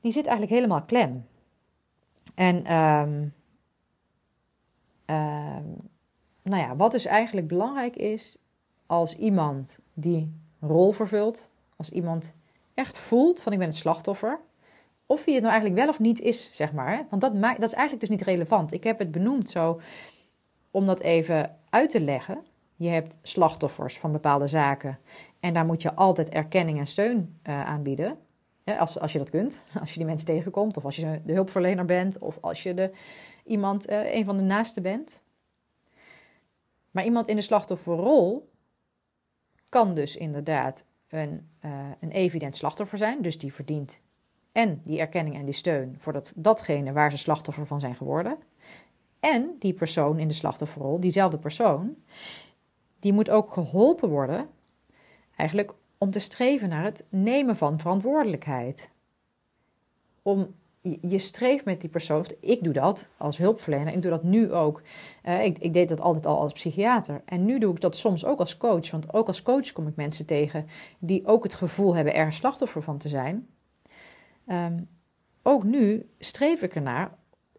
die 0.00 0.12
zit 0.12 0.26
eigenlijk 0.26 0.54
helemaal 0.54 0.82
klem. 0.82 1.26
En 2.36 2.74
um, 2.76 3.32
um, 5.06 5.90
nou 6.42 6.62
ja, 6.62 6.76
wat 6.76 6.92
dus 6.92 7.04
eigenlijk 7.04 7.48
belangrijk 7.48 7.96
is 7.96 8.38
als 8.86 9.16
iemand 9.16 9.78
die 9.94 10.32
rol 10.60 10.92
vervult, 10.92 11.50
als 11.76 11.90
iemand 11.90 12.34
echt 12.74 12.98
voelt 12.98 13.42
van 13.42 13.52
ik 13.52 13.58
ben 13.58 13.68
het 13.68 13.76
slachtoffer, 13.76 14.40
of 15.06 15.24
wie 15.24 15.34
het 15.34 15.42
nou 15.42 15.54
eigenlijk 15.54 15.84
wel 15.84 15.94
of 15.94 16.00
niet 16.00 16.20
is, 16.20 16.50
zeg 16.52 16.72
maar. 16.72 17.06
Want 17.10 17.22
dat, 17.22 17.42
dat 17.42 17.62
is 17.62 17.72
eigenlijk 17.72 18.00
dus 18.00 18.08
niet 18.08 18.22
relevant. 18.22 18.72
Ik 18.72 18.84
heb 18.84 18.98
het 18.98 19.10
benoemd 19.10 19.50
zo 19.50 19.80
om 20.70 20.86
dat 20.86 21.00
even 21.00 21.56
uit 21.70 21.90
te 21.90 22.00
leggen. 22.00 22.44
Je 22.76 22.88
hebt 22.88 23.16
slachtoffers 23.22 23.98
van 23.98 24.12
bepaalde 24.12 24.46
zaken 24.46 24.98
en 25.40 25.54
daar 25.54 25.66
moet 25.66 25.82
je 25.82 25.94
altijd 25.94 26.28
erkenning 26.28 26.78
en 26.78 26.86
steun 26.86 27.38
uh, 27.48 27.66
aanbieden. 27.66 28.18
Ja, 28.66 28.76
als, 28.76 28.98
als 28.98 29.12
je 29.12 29.18
dat 29.18 29.30
kunt, 29.30 29.60
als 29.80 29.90
je 29.90 29.96
die 29.96 30.06
mensen 30.06 30.26
tegenkomt, 30.26 30.76
of 30.76 30.84
als 30.84 30.96
je 30.96 31.20
de 31.24 31.32
hulpverlener 31.32 31.84
bent, 31.84 32.18
of 32.18 32.38
als 32.40 32.62
je 32.62 32.74
de, 32.74 32.90
iemand, 33.44 33.90
uh, 33.90 34.14
een 34.14 34.24
van 34.24 34.36
de 34.36 34.42
naasten 34.42 34.82
bent. 34.82 35.22
Maar 36.90 37.04
iemand 37.04 37.26
in 37.26 37.36
de 37.36 37.42
slachtofferrol 37.42 38.50
kan 39.68 39.94
dus 39.94 40.16
inderdaad 40.16 40.84
een, 41.08 41.48
uh, 41.64 41.70
een 42.00 42.10
evident 42.10 42.56
slachtoffer 42.56 42.98
zijn, 42.98 43.22
dus 43.22 43.38
die 43.38 43.52
verdient 43.52 44.00
en 44.52 44.80
die 44.82 44.98
erkenning 44.98 45.36
en 45.36 45.44
die 45.44 45.54
steun 45.54 45.94
voor 45.98 46.12
dat, 46.12 46.32
datgene 46.36 46.92
waar 46.92 47.10
ze 47.10 47.18
slachtoffer 47.18 47.66
van 47.66 47.80
zijn 47.80 47.94
geworden. 47.94 48.38
En 49.20 49.56
die 49.58 49.72
persoon 49.72 50.18
in 50.18 50.28
de 50.28 50.34
slachtofferrol, 50.34 51.00
diezelfde 51.00 51.38
persoon, 51.38 51.96
die 53.00 53.12
moet 53.12 53.30
ook 53.30 53.52
geholpen 53.52 54.08
worden, 54.08 54.48
eigenlijk 55.36 55.74
om 55.98 56.10
te 56.10 56.18
streven 56.18 56.68
naar 56.68 56.84
het 56.84 57.04
nemen 57.08 57.56
van 57.56 57.78
verantwoordelijkheid. 57.78 58.90
Om 60.22 60.54
je 61.00 61.18
streeft 61.18 61.64
met 61.64 61.80
die 61.80 61.90
persoon, 61.90 62.24
ik 62.40 62.64
doe 62.64 62.72
dat 62.72 63.08
als 63.16 63.38
hulpverlener, 63.38 63.92
ik 63.92 64.02
doe 64.02 64.10
dat 64.10 64.22
nu 64.22 64.52
ook. 64.52 64.82
Uh, 65.24 65.44
ik, 65.44 65.58
ik, 65.58 65.72
deed 65.72 65.88
dat 65.88 66.00
altijd 66.00 66.26
al 66.26 66.40
als 66.40 66.52
psychiater. 66.52 67.22
En 67.24 67.44
nu 67.44 67.58
doe 67.58 67.72
ik 67.74 67.80
dat 67.80 67.96
soms 67.96 68.24
ook 68.24 68.38
als 68.38 68.56
coach, 68.56 68.90
want 68.90 69.14
ook 69.14 69.26
als 69.26 69.42
coach 69.42 69.72
kom 69.72 69.86
ik 69.86 69.96
mensen 69.96 70.26
tegen 70.26 70.66
die 70.98 71.26
ook 71.26 71.42
het 71.42 71.54
gevoel 71.54 71.94
hebben 71.94 72.14
er 72.14 72.32
slachtoffer 72.32 72.82
van 72.82 72.98
te 72.98 73.08
zijn. 73.08 73.48
Um, 74.48 74.88
ook 75.42 75.64
nu 75.64 76.10
streef 76.18 76.62
ik 76.62 76.74
ernaar 76.74 77.10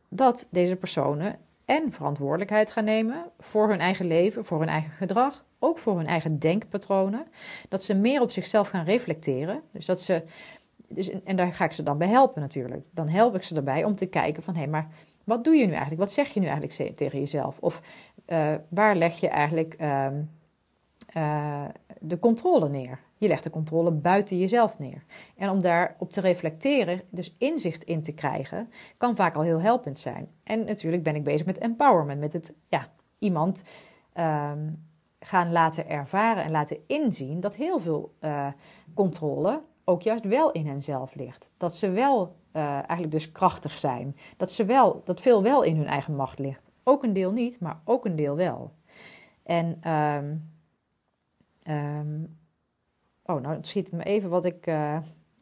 dat 0.10 0.48
deze 0.52 0.76
personen 0.76 1.40
en 1.66 1.92
verantwoordelijkheid 1.92 2.72
gaan 2.72 2.84
nemen 2.84 3.26
voor 3.40 3.70
hun 3.70 3.80
eigen 3.80 4.08
leven, 4.08 4.46
voor 4.46 4.60
hun 4.60 4.70
eigen 4.70 4.92
gedrag, 4.92 5.46
ook 5.60 5.78
voor 5.78 5.98
hun 5.98 6.08
eigen 6.08 6.40
denkpatronen. 6.40 7.28
Dat 7.70 7.84
ze 7.84 7.94
meer 7.94 8.22
op 8.22 8.32
zichzelf 8.32 8.70
gaan 8.70 8.86
reflecteren. 8.86 9.62
Dus 9.72 9.86
dat 9.86 10.02
ze, 10.02 10.24
dus, 10.88 11.24
en 11.24 11.36
daar 11.36 11.54
ga 11.54 11.66
ik 11.66 11.72
ze 11.72 11.84
dan 11.84 11.98
bij 11.98 12.08
helpen 12.08 12.42
natuurlijk. 12.42 12.86
Dan 12.92 13.08
help 13.08 13.36
ik 13.36 13.44
ze 13.44 13.56
erbij 13.56 13.84
om 13.84 13.96
te 13.96 14.06
kijken 14.06 14.44
van 14.44 14.54
hé, 14.54 14.60
hey, 14.60 14.70
maar 14.70 14.88
wat 15.24 15.44
doe 15.44 15.56
je 15.56 15.66
nu 15.66 15.72
eigenlijk? 15.72 16.02
Wat 16.02 16.12
zeg 16.12 16.28
je 16.28 16.40
nu 16.40 16.46
eigenlijk 16.46 16.96
tegen 16.96 17.20
jezelf? 17.20 17.58
Of 17.60 17.82
uh, 18.28 18.56
waar 18.70 18.96
leg 18.96 19.20
je 19.20 19.28
eigenlijk 19.28 19.76
uh, 19.82 20.08
uh, 21.18 21.66
de 22.00 22.20
controle 22.20 22.70
neer? 22.70 23.00
Je 23.18 23.28
legt 23.28 23.44
de 23.44 23.50
controle 23.50 23.92
buiten 23.92 24.38
jezelf 24.38 24.80
neer. 24.80 25.04
En 25.38 25.50
om 25.50 25.62
daarop 25.62 26.12
te 26.12 26.22
reflecteren, 26.22 27.02
dus 27.10 27.36
inzicht 27.38 27.84
in 27.84 28.02
te 28.02 28.12
krijgen, 28.12 28.70
kan 28.98 29.16
vaak 29.16 29.36
al 29.36 29.42
heel 29.42 29.62
helpend 29.62 30.00
zijn. 30.00 30.28
En 30.44 30.66
natuurlijk 30.66 31.04
ben 31.04 31.16
ik 31.16 31.24
bezig 31.24 31.46
met 31.46 31.58
empowerment, 31.58 32.20
met 32.20 32.34
het 32.34 32.54
ja, 32.68 32.88
iemand 33.20 33.64
um, 34.14 34.87
gaan 35.20 35.52
laten 35.52 35.90
ervaren 35.90 36.44
en 36.44 36.52
laten 36.52 36.78
inzien 36.88 37.40
dat 37.40 37.56
heel 37.56 37.80
veel 37.80 38.16
uh, 38.20 38.48
controle 38.94 39.62
ook 39.86 40.02
juist 40.02 40.24
wel 40.24 40.52
in 40.52 40.68
henzelf 40.68 41.16
ligt. 41.16 41.50
Dat 41.58 41.76
ze 41.76 41.92
wel 41.92 42.36
uh, 42.54 42.74
eigenlijk 42.74 43.12
dus 43.12 43.32
krachtig 43.32 43.78
zijn. 43.78 44.16
Dat, 44.38 44.52
ze 44.52 44.66
wel, 44.66 45.02
dat 45.04 45.22
veel 45.22 45.44
wel 45.44 45.64
in 45.64 45.76
hun 45.76 45.88
eigen 45.88 46.16
macht 46.16 46.40
ligt. 46.40 46.72
Ook 46.84 47.04
een 47.04 47.14
deel 47.14 47.32
niet, 47.32 47.60
maar 47.60 47.82
ook 47.86 48.06
een 48.06 48.16
deel 48.16 48.36
wel. 48.36 48.72
En 49.44 49.92
um, 49.92 50.52
um, 51.74 52.38
Oh, 53.30 53.42
nou, 53.42 53.56
het 53.56 53.68
schiet 53.68 53.92
me 53.92 54.04
even 54.04 54.30
wat 54.30 54.46
ik, 54.46 54.68
uh, 54.68 54.98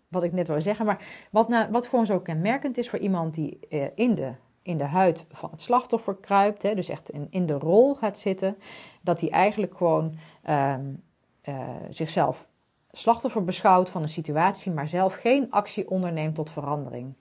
wat 0.08 0.24
ik 0.24 0.32
net 0.32 0.48
wil 0.48 0.62
zeggen. 0.62 0.86
Maar 0.86 1.28
wat, 1.32 1.48
nou, 1.48 1.72
wat 1.72 1.88
gewoon 1.88 2.06
zo 2.06 2.20
kenmerkend 2.20 2.78
is 2.78 2.90
voor 2.90 3.00
iemand 3.00 3.34
die 3.34 3.60
in, 3.96 4.16
de, 4.16 4.34
in 4.66 4.78
de 4.78 4.84
huid 4.84 5.26
van 5.32 5.50
het 5.52 5.62
slachtoffer 5.62 6.16
kruipt, 6.16 6.64
hè, 6.64 6.76
dus 6.76 6.90
echt 6.90 7.10
in, 7.10 7.28
in 7.30 7.46
de 7.46 7.54
rol 7.54 7.96
gaat 7.96 8.18
zitten, 8.18 8.58
dat 9.02 9.22
hij 9.22 9.30
eigenlijk 9.30 9.78
gewoon 9.78 10.16
um, 10.50 11.04
uh, 11.50 11.70
zichzelf 11.90 12.48
slachtoffer 12.92 13.44
beschouwt 13.44 13.90
van 13.90 14.02
een 14.02 14.10
situatie, 14.10 14.72
maar 14.72 14.88
zelf 14.88 15.14
geen 15.14 15.52
actie 15.52 15.90
onderneemt 15.90 16.36
tot 16.36 16.52
verandering. 16.52 17.14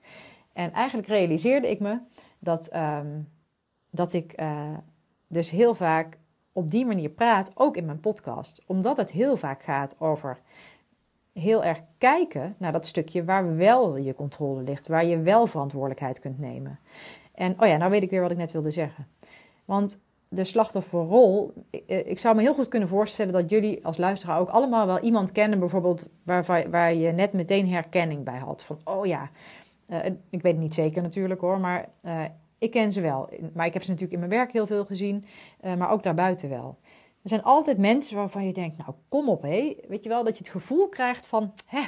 En 0.53 0.73
eigenlijk 0.73 1.09
realiseerde 1.09 1.71
ik 1.71 1.81
me 1.81 1.99
dat, 2.39 2.77
um, 2.77 3.29
dat 3.91 4.13
ik 4.13 4.43
dus 5.27 5.51
heel 5.51 5.75
vaak 5.75 6.19
op 6.53 6.71
die 6.71 6.87
manier 6.87 7.11
praat, 7.11 7.53
ook 7.55 7.77
in 7.77 7.85
mijn 7.85 8.01
podcast. 8.01 8.63
Omdat 8.67 8.97
het 8.97 9.11
heel 9.11 9.37
vaak 9.37 9.63
gaat 9.63 10.01
over 10.01 10.41
heel 11.33 11.65
erg 11.65 11.83
kijken 11.99 12.55
naar 12.59 12.73
dat 12.73 12.87
stukje 12.87 13.25
waar 13.25 13.57
wel 13.57 13.97
je 13.97 14.15
controle 14.15 14.63
ligt, 14.63 14.89
waar 14.89 15.05
je 15.05 15.19
wel 15.19 15.47
verantwoordelijkheid 15.47 16.21
kunt 16.21 16.39
nemen. 16.39 16.79
En 17.35 17.61
oh 17.61 17.69
ja, 17.69 17.77
nou 17.77 17.91
weet 17.91 18.03
ik 18.03 18.11
weer 18.11 18.21
wat 18.21 18.31
ik 18.31 18.37
net 18.37 18.53
wilde 18.53 18.71
zeggen. 18.71 19.07
Want 19.65 19.99
de 20.29 20.45
slachtofferrol, 20.45 21.53
eh, 21.87 22.07
ik 22.07 22.19
zou 22.19 22.37
me 22.37 22.43
heel 22.43 22.55
goed 22.55 22.69
kunnen 22.69 22.89
voorstellen 22.89 23.33
dat 23.33 23.51
jullie 23.51 23.85
als 23.85 23.97
luisteraar 23.97 24.41
ook 24.41 24.49
allemaal 24.49 24.87
wel 24.87 24.99
iemand 24.99 25.33
kennen, 25.33 25.59
bijvoorbeeld 25.59 26.07
waar, 26.23 26.71
waar 26.71 26.95
je 26.95 27.13
net 27.13 27.33
meteen 27.33 27.69
herkenning 27.69 28.25
bij 28.25 28.39
had. 28.39 28.65
Van 28.65 28.79
oh 28.85 29.07
ja, 29.07 29.31
uh, 29.89 30.05
ik 30.31 30.43
weet 30.43 30.53
het 30.53 30.61
niet 30.61 30.75
zeker 30.75 31.03
natuurlijk 31.03 31.41
hoor, 31.41 31.61
maar 31.61 31.89
ik 32.59 32.71
ken 32.71 32.93
ze 32.93 33.01
wel. 33.01 33.29
Maar 33.53 33.67
ik 33.67 33.73
heb 33.73 33.83
ze 33.83 33.91
natuurlijk 33.91 34.23
in 34.23 34.29
mijn 34.29 34.41
werk 34.41 34.53
heel 34.53 34.67
veel 34.67 34.85
gezien, 34.85 35.25
maar 35.79 35.91
ook 35.91 36.03
daarbuiten 36.03 36.49
wel. 36.49 36.77
Er 37.23 37.29
zijn 37.29 37.43
altijd 37.43 37.79
mensen 37.79 38.17
waarvan 38.17 38.47
je 38.47 38.53
denkt, 38.53 38.77
nou 38.77 38.91
kom 39.09 39.29
op 39.29 39.43
hé. 39.43 39.77
Weet 39.89 40.03
je 40.03 40.09
wel, 40.09 40.25
dat 40.25 40.39
je 40.39 40.45
het 40.45 40.53
gevoel 40.53 40.89
krijgt 40.89 41.27
van, 41.27 41.53
hè, 41.67 41.83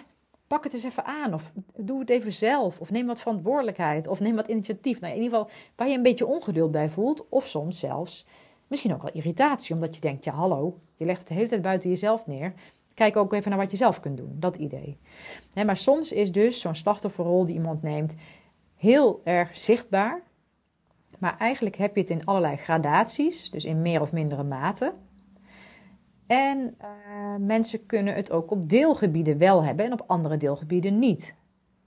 pak 0.47 0.65
het 0.65 0.75
eens 0.75 0.85
even 0.85 1.05
aan. 1.05 1.35
Of 1.35 1.53
doe 1.77 2.01
het 2.01 2.11
even 2.11 2.33
zelf. 2.33 2.81
Of 2.81 2.91
neem 2.91 3.07
wat 3.07 3.21
verantwoordelijkheid. 3.21 4.07
Of 4.07 4.21
neem 4.21 4.37
wat 4.37 4.49
initiatief. 4.49 5.01
Nou, 5.01 5.15
in 5.15 5.23
ieder 5.23 5.39
geval 5.39 5.55
waar 5.77 5.89
je 5.89 5.97
een 5.97 6.03
beetje 6.03 6.27
ongeduld 6.27 6.71
bij 6.71 6.89
voelt. 6.89 7.29
Of 7.29 7.47
soms 7.47 7.79
zelfs 7.79 8.27
misschien 8.67 8.95
ook 8.95 9.03
wel 9.03 9.13
irritatie. 9.13 9.75
Omdat 9.75 9.95
je 9.95 10.01
denkt, 10.01 10.25
ja 10.25 10.33
hallo, 10.33 10.77
je 10.95 11.05
legt 11.05 11.19
het 11.19 11.29
de 11.29 11.35
hele 11.35 11.49
tijd 11.49 11.63
buiten 11.63 11.91
jezelf 11.91 12.27
neer. 12.27 12.53
Kijk 12.95 13.17
ook 13.17 13.33
even 13.33 13.51
naar 13.51 13.59
wat 13.59 13.71
je 13.71 13.77
zelf 13.77 14.01
kunt 14.01 14.17
doen. 14.17 14.37
Dat 14.39 14.57
idee. 14.57 14.99
maar 15.65 15.77
soms 15.77 16.13
is 16.13 16.33
dus 16.33 16.61
zo'n 16.61 16.75
slachtofferrol 16.75 17.45
die 17.45 17.55
iemand 17.55 17.83
neemt 17.83 18.15
heel 18.77 19.21
erg 19.25 19.59
zichtbaar. 19.59 20.23
Maar 21.19 21.37
eigenlijk 21.39 21.77
heb 21.77 21.95
je 21.95 22.01
het 22.01 22.11
in 22.11 22.25
allerlei 22.25 22.57
gradaties. 22.57 23.51
Dus 23.51 23.65
in 23.65 23.83
meer 23.83 24.01
of 24.01 24.13
mindere 24.13 24.43
mate. 24.43 24.93
En 26.27 26.77
uh, 26.81 27.47
mensen 27.47 27.87
kunnen 27.87 28.15
het 28.15 28.31
ook 28.31 28.51
op 28.51 28.69
deelgebieden 28.69 29.39
wel 29.39 29.65
hebben 29.65 29.85
en 29.85 29.93
op 29.93 30.05
andere 30.07 30.37
deelgebieden 30.37 30.99
niet. 30.99 31.35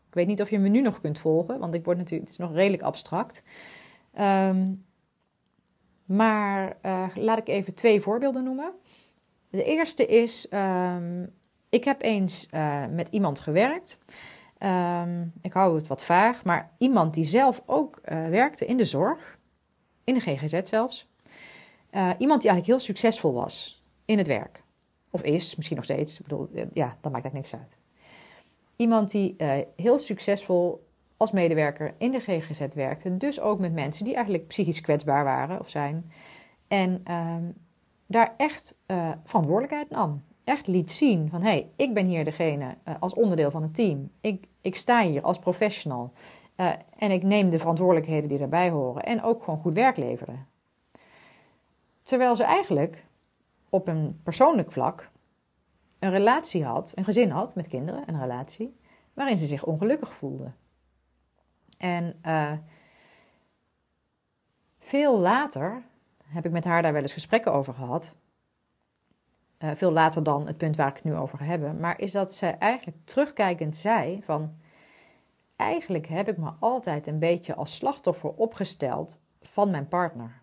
Ik 0.07 0.13
weet 0.13 0.27
niet 0.27 0.41
of 0.41 0.49
je 0.49 0.59
me 0.59 0.69
nu 0.69 0.81
nog 0.81 1.01
kunt 1.01 1.19
volgen, 1.19 1.59
want 1.59 1.73
ik 1.73 1.85
word 1.85 1.97
natuurlijk, 1.97 2.29
het 2.29 2.39
is 2.39 2.45
nog 2.45 2.55
redelijk 2.55 2.83
abstract. 2.83 3.43
Um, 4.19 4.85
maar 6.05 6.77
uh, 6.85 7.07
laat 7.15 7.37
ik 7.37 7.47
even 7.47 7.75
twee 7.75 8.01
voorbeelden 8.01 8.43
noemen. 8.43 8.71
De 9.49 9.63
eerste 9.63 10.05
is, 10.05 10.47
um, 10.51 11.33
ik 11.69 11.83
heb 11.83 12.01
eens 12.01 12.47
uh, 12.53 12.85
met 12.87 13.07
iemand 13.11 13.39
gewerkt. 13.39 13.99
Um, 14.63 15.33
ik 15.41 15.53
hou 15.53 15.75
het 15.75 15.87
wat 15.87 16.03
vaag, 16.03 16.43
maar 16.43 16.71
iemand 16.77 17.13
die 17.13 17.23
zelf 17.23 17.63
ook 17.65 17.99
werkte 18.05 18.65
in 18.65 18.77
de 18.77 18.85
zorg, 18.85 19.39
in 20.03 20.13
de 20.13 20.19
GGZ 20.19 20.69
zelfs. 20.69 21.09
iemand 22.17 22.41
die 22.41 22.49
eigenlijk 22.49 22.65
heel 22.65 22.79
succesvol 22.79 23.33
was 23.33 23.78
in 24.09 24.17
het 24.17 24.27
werk. 24.27 24.63
Of 25.11 25.23
is, 25.23 25.55
misschien 25.55 25.75
nog 25.75 25.85
steeds. 25.85 26.19
Ik 26.19 26.27
bedoel, 26.27 26.49
eh, 26.53 26.63
ja, 26.73 26.97
dat 27.01 27.11
maakt 27.11 27.25
eigenlijk 27.25 27.33
niks 27.33 27.55
uit. 27.55 27.77
Iemand 28.75 29.11
die 29.11 29.35
uh, 29.37 29.51
heel 29.75 29.99
succesvol 29.99 30.87
als 31.17 31.31
medewerker 31.31 31.93
in 31.97 32.11
de 32.11 32.19
GGZ 32.19 32.61
werkte. 32.73 33.17
Dus 33.17 33.39
ook 33.39 33.59
met 33.59 33.73
mensen 33.73 34.05
die 34.05 34.13
eigenlijk 34.13 34.47
psychisch 34.47 34.81
kwetsbaar 34.81 35.23
waren 35.23 35.59
of 35.59 35.69
zijn. 35.69 36.11
En 36.67 37.03
uh, 37.09 37.35
daar 38.05 38.33
echt 38.37 38.75
uh, 38.87 39.11
verantwoordelijkheid 39.23 39.89
nam. 39.89 40.23
Echt 40.43 40.67
liet 40.67 40.91
zien 40.91 41.29
van, 41.29 41.41
hé, 41.41 41.49
hey, 41.49 41.69
ik 41.75 41.93
ben 41.93 42.05
hier 42.05 42.23
degene 42.23 42.77
als 42.99 43.13
onderdeel 43.13 43.51
van 43.51 43.61
het 43.61 43.75
team. 43.75 44.11
Ik, 44.21 44.47
ik 44.61 44.75
sta 44.75 45.03
hier 45.03 45.21
als 45.21 45.39
professional. 45.39 46.11
en 46.95 47.11
ik 47.11 47.23
neem 47.23 47.49
de 47.49 47.59
verantwoordelijkheden 47.59 48.29
die 48.29 48.37
daarbij 48.37 48.69
horen. 48.69 49.03
En 49.03 49.23
ook 49.23 49.43
gewoon 49.43 49.59
goed 49.59 49.73
werk 49.73 49.97
leveren. 49.97 50.47
Terwijl 52.03 52.35
ze 52.35 52.43
eigenlijk 52.43 53.05
op 53.69 53.87
een 53.87 54.19
persoonlijk 54.23 54.71
vlak 54.71 55.09
een 55.99 56.11
relatie 56.11 56.65
had, 56.65 56.91
een 56.95 57.03
gezin 57.03 57.29
had 57.29 57.55
met 57.55 57.67
kinderen, 57.67 58.03
een 58.05 58.19
relatie, 58.19 58.77
waarin 59.13 59.37
ze 59.37 59.45
zich 59.45 59.65
ongelukkig 59.65 60.13
voelde. 60.13 60.51
En 61.77 62.19
uh, 62.25 62.53
veel 64.79 65.19
later 65.19 65.81
heb 66.23 66.45
ik 66.45 66.51
met 66.51 66.63
haar 66.63 66.81
daar 66.81 66.93
wel 66.93 67.01
eens 67.01 67.13
gesprekken 67.13 67.53
over 67.53 67.73
gehad. 67.73 68.15
Uh, 69.59 69.71
veel 69.75 69.91
later 69.91 70.23
dan 70.23 70.47
het 70.47 70.57
punt 70.57 70.75
waar 70.75 70.87
ik 70.87 70.95
het 70.95 71.03
nu 71.03 71.15
over 71.15 71.43
hebben. 71.43 71.79
Maar 71.79 71.99
is 71.99 72.11
dat 72.11 72.33
zij 72.33 72.57
eigenlijk 72.57 72.97
terugkijkend 73.03 73.75
zei 73.75 74.23
van... 74.23 74.57
Eigenlijk 75.55 76.07
heb 76.07 76.27
ik 76.27 76.37
me 76.37 76.51
altijd 76.59 77.07
een 77.07 77.19
beetje 77.19 77.55
als 77.55 77.75
slachtoffer 77.75 78.33
opgesteld 78.33 79.21
van 79.41 79.71
mijn 79.71 79.87
partner. 79.87 80.41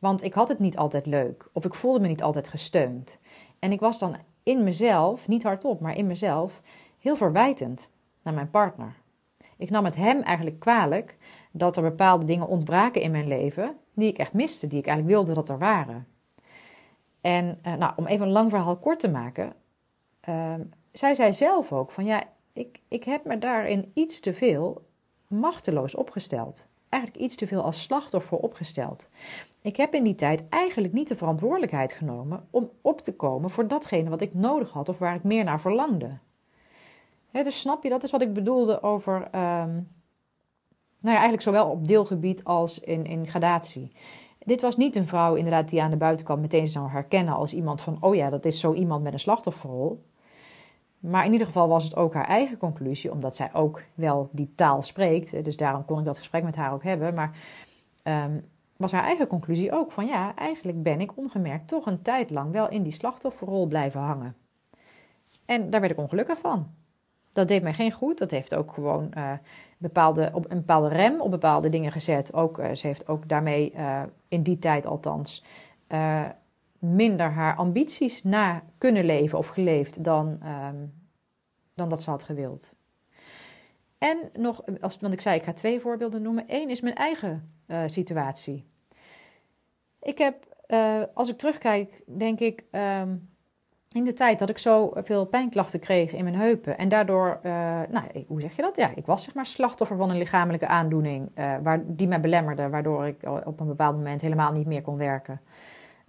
Want 0.00 0.22
ik 0.22 0.34
had 0.34 0.48
het 0.48 0.58
niet 0.58 0.76
altijd 0.76 1.06
leuk 1.06 1.48
of 1.52 1.64
ik 1.64 1.74
voelde 1.74 2.00
me 2.00 2.08
niet 2.08 2.22
altijd 2.22 2.48
gesteund. 2.48 3.18
En 3.58 3.72
ik 3.72 3.80
was 3.80 3.98
dan 3.98 4.16
in 4.42 4.64
mezelf, 4.64 5.28
niet 5.28 5.42
hardop, 5.42 5.80
maar 5.80 5.96
in 5.96 6.06
mezelf, 6.06 6.60
heel 6.98 7.16
verwijtend 7.16 7.92
naar 8.22 8.34
mijn 8.34 8.50
partner. 8.50 8.94
Ik 9.56 9.70
nam 9.70 9.84
het 9.84 9.96
hem 9.96 10.22
eigenlijk 10.22 10.60
kwalijk 10.60 11.16
dat 11.50 11.76
er 11.76 11.82
bepaalde 11.82 12.24
dingen 12.24 12.46
ontbraken 12.46 13.02
in 13.02 13.10
mijn 13.10 13.28
leven 13.28 13.76
die 13.94 14.08
ik 14.08 14.18
echt 14.18 14.32
miste, 14.32 14.66
die 14.66 14.78
ik 14.78 14.86
eigenlijk 14.86 15.16
wilde 15.16 15.34
dat 15.34 15.48
er 15.48 15.58
waren. 15.58 16.06
En 17.20 17.58
uh, 17.66 17.74
nou, 17.74 17.92
om 17.96 18.06
even 18.06 18.26
een 18.26 18.32
lang 18.32 18.50
verhaal 18.50 18.76
kort 18.76 19.00
te 19.00 19.10
maken, 19.10 19.52
uh, 20.28 20.54
zij 20.92 21.14
zei 21.14 21.32
zelf 21.32 21.72
ook 21.72 21.90
van 21.90 22.04
ja, 22.04 22.22
ik, 22.52 22.80
ik 22.88 23.04
heb 23.04 23.24
me 23.24 23.38
daarin 23.38 23.90
iets 23.94 24.20
te 24.20 24.34
veel 24.34 24.86
machteloos 25.26 25.94
opgesteld. 25.94 26.66
Eigenlijk 26.90 27.24
iets 27.24 27.36
te 27.36 27.46
veel 27.46 27.62
als 27.62 27.82
slachtoffer 27.82 28.38
opgesteld. 28.38 29.08
Ik 29.62 29.76
heb 29.76 29.94
in 29.94 30.04
die 30.04 30.14
tijd 30.14 30.48
eigenlijk 30.48 30.92
niet 30.92 31.08
de 31.08 31.16
verantwoordelijkheid 31.16 31.92
genomen 31.92 32.46
om 32.50 32.70
op 32.80 33.00
te 33.00 33.14
komen 33.14 33.50
voor 33.50 33.68
datgene 33.68 34.10
wat 34.10 34.20
ik 34.20 34.34
nodig 34.34 34.70
had 34.70 34.88
of 34.88 34.98
waar 34.98 35.14
ik 35.14 35.22
meer 35.22 35.44
naar 35.44 35.60
verlangde. 35.60 36.18
dus 37.30 37.60
snap 37.60 37.82
je, 37.82 37.88
dat 37.88 38.02
is 38.02 38.10
wat 38.10 38.22
ik 38.22 38.32
bedoelde 38.32 38.82
over, 38.82 39.14
um, 39.14 39.88
nou 41.00 41.14
ja, 41.14 41.14
eigenlijk 41.14 41.42
zowel 41.42 41.70
op 41.70 41.88
deelgebied 41.88 42.44
als 42.44 42.80
in, 42.80 43.04
in 43.04 43.26
gradatie. 43.26 43.92
Dit 44.38 44.60
was 44.60 44.76
niet 44.76 44.96
een 44.96 45.06
vrouw 45.06 45.34
inderdaad 45.34 45.68
die 45.68 45.82
aan 45.82 45.90
de 45.90 45.96
buitenkant 45.96 46.40
meteen 46.40 46.68
zou 46.68 46.90
herkennen 46.90 47.34
als 47.34 47.54
iemand 47.54 47.80
van, 47.80 47.96
oh 48.00 48.14
ja, 48.14 48.30
dat 48.30 48.44
is 48.44 48.60
zo 48.60 48.72
iemand 48.72 49.02
met 49.02 49.12
een 49.12 49.20
slachtofferrol. 49.20 50.04
Maar 51.00 51.24
in 51.24 51.32
ieder 51.32 51.46
geval 51.46 51.68
was 51.68 51.84
het 51.84 51.96
ook 51.96 52.14
haar 52.14 52.26
eigen 52.26 52.56
conclusie, 52.56 53.12
omdat 53.12 53.36
zij 53.36 53.54
ook 53.54 53.82
wel 53.94 54.28
die 54.32 54.52
taal 54.54 54.82
spreekt. 54.82 55.44
Dus 55.44 55.56
daarom 55.56 55.84
kon 55.84 55.98
ik 55.98 56.04
dat 56.04 56.16
gesprek 56.16 56.42
met 56.42 56.56
haar 56.56 56.72
ook 56.72 56.82
hebben. 56.82 57.14
Maar 57.14 57.30
um, 58.04 58.44
was 58.76 58.92
haar 58.92 59.04
eigen 59.04 59.26
conclusie 59.26 59.72
ook 59.72 59.92
van 59.92 60.06
ja, 60.06 60.34
eigenlijk 60.34 60.82
ben 60.82 61.00
ik 61.00 61.16
ongemerkt 61.16 61.68
toch 61.68 61.86
een 61.86 62.02
tijd 62.02 62.30
lang 62.30 62.52
wel 62.52 62.68
in 62.68 62.82
die 62.82 62.92
slachtofferrol 62.92 63.66
blijven 63.66 64.00
hangen. 64.00 64.36
En 65.44 65.70
daar 65.70 65.80
werd 65.80 65.92
ik 65.92 65.98
ongelukkig 65.98 66.38
van. 66.38 66.66
Dat 67.32 67.48
deed 67.48 67.62
mij 67.62 67.74
geen 67.74 67.92
goed. 67.92 68.18
Dat 68.18 68.30
heeft 68.30 68.54
ook 68.54 68.72
gewoon 68.72 69.10
uh, 69.16 69.32
bepaalde, 69.78 70.30
op 70.32 70.50
een 70.50 70.56
bepaalde 70.56 70.88
rem 70.88 71.20
op 71.20 71.30
bepaalde 71.30 71.68
dingen 71.68 71.92
gezet. 71.92 72.34
Ook, 72.34 72.58
uh, 72.58 72.72
ze 72.72 72.86
heeft 72.86 73.08
ook 73.08 73.28
daarmee, 73.28 73.74
in 74.28 74.42
die 74.42 74.58
tijd 74.58 74.86
althans, 74.86 75.44
minder 76.80 77.30
haar 77.30 77.56
ambities 77.56 78.22
na 78.22 78.62
kunnen 78.78 79.04
leven 79.04 79.38
of 79.38 79.48
geleefd 79.48 80.04
dan, 80.04 80.40
um, 80.46 80.92
dan 81.74 81.88
dat 81.88 82.02
ze 82.02 82.10
had 82.10 82.22
gewild. 82.22 82.72
En 83.98 84.30
nog, 84.32 84.62
als, 84.80 84.98
want 85.00 85.12
ik 85.12 85.20
zei, 85.20 85.36
ik 85.36 85.42
ga 85.42 85.52
twee 85.52 85.80
voorbeelden 85.80 86.22
noemen. 86.22 86.44
Eén 86.46 86.70
is 86.70 86.80
mijn 86.80 86.94
eigen 86.94 87.52
situatie. 87.86 88.68
Ik 90.02 90.18
heb, 90.18 90.46
uh, 90.68 91.02
als 91.14 91.28
ik 91.28 91.38
terugkijk, 91.38 92.02
denk 92.06 92.40
ik, 92.40 92.64
um, 92.70 93.28
in 93.92 94.04
de 94.04 94.12
tijd 94.12 94.38
dat 94.38 94.48
ik 94.48 94.58
zo 94.58 94.90
veel 94.94 95.24
pijnklachten 95.24 95.80
kreeg 95.80 96.12
in 96.12 96.24
mijn 96.24 96.36
heupen. 96.36 96.78
En 96.78 96.88
daardoor, 96.88 97.40
uh, 97.42 97.52
nou, 97.90 98.24
hoe 98.26 98.40
zeg 98.40 98.56
je 98.56 98.62
dat? 98.62 98.76
Ja, 98.76 98.92
ik 98.94 99.06
was 99.06 99.24
zeg 99.24 99.34
maar 99.34 99.46
slachtoffer 99.46 99.96
van 99.96 100.10
een 100.10 100.18
lichamelijke 100.18 100.66
aandoening 100.66 101.30
waar, 101.62 101.82
die 101.86 102.08
mij 102.08 102.20
belemmerde. 102.20 102.68
Waardoor 102.68 103.06
ik 103.06 103.22
op 103.44 103.60
een 103.60 103.66
bepaald 103.66 103.96
moment 103.96 104.20
helemaal 104.20 104.52
niet 104.52 104.66
meer 104.66 104.82
kon 104.82 104.96
werken. 104.96 105.40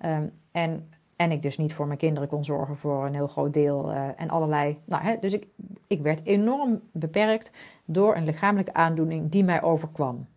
Um, 0.06 0.32
en, 0.52 0.90
en 1.16 1.32
ik 1.32 1.42
dus 1.42 1.58
niet 1.58 1.74
voor 1.74 1.88
mijn 1.88 2.00
kinderen 2.00 2.30
kon 2.30 2.46
zorgen 2.46 2.78
voor 2.78 3.06
een 3.06 3.16
heel 3.16 3.28
groot 3.28 3.54
deel. 3.54 3.92
en 3.92 4.30
allerlei. 4.30 4.80
Nou, 4.86 5.04
hè, 5.04 5.18
dus 5.20 5.34
ik, 5.34 5.48
ik 5.88 6.02
werd 6.02 6.26
enorm 6.26 6.82
beperkt 6.92 7.52
door 7.86 8.16
een 8.16 8.26
lichamelijke 8.26 8.74
aandoening 8.74 9.32
die 9.32 9.44
mij 9.44 9.62
overkwam. 9.62 10.28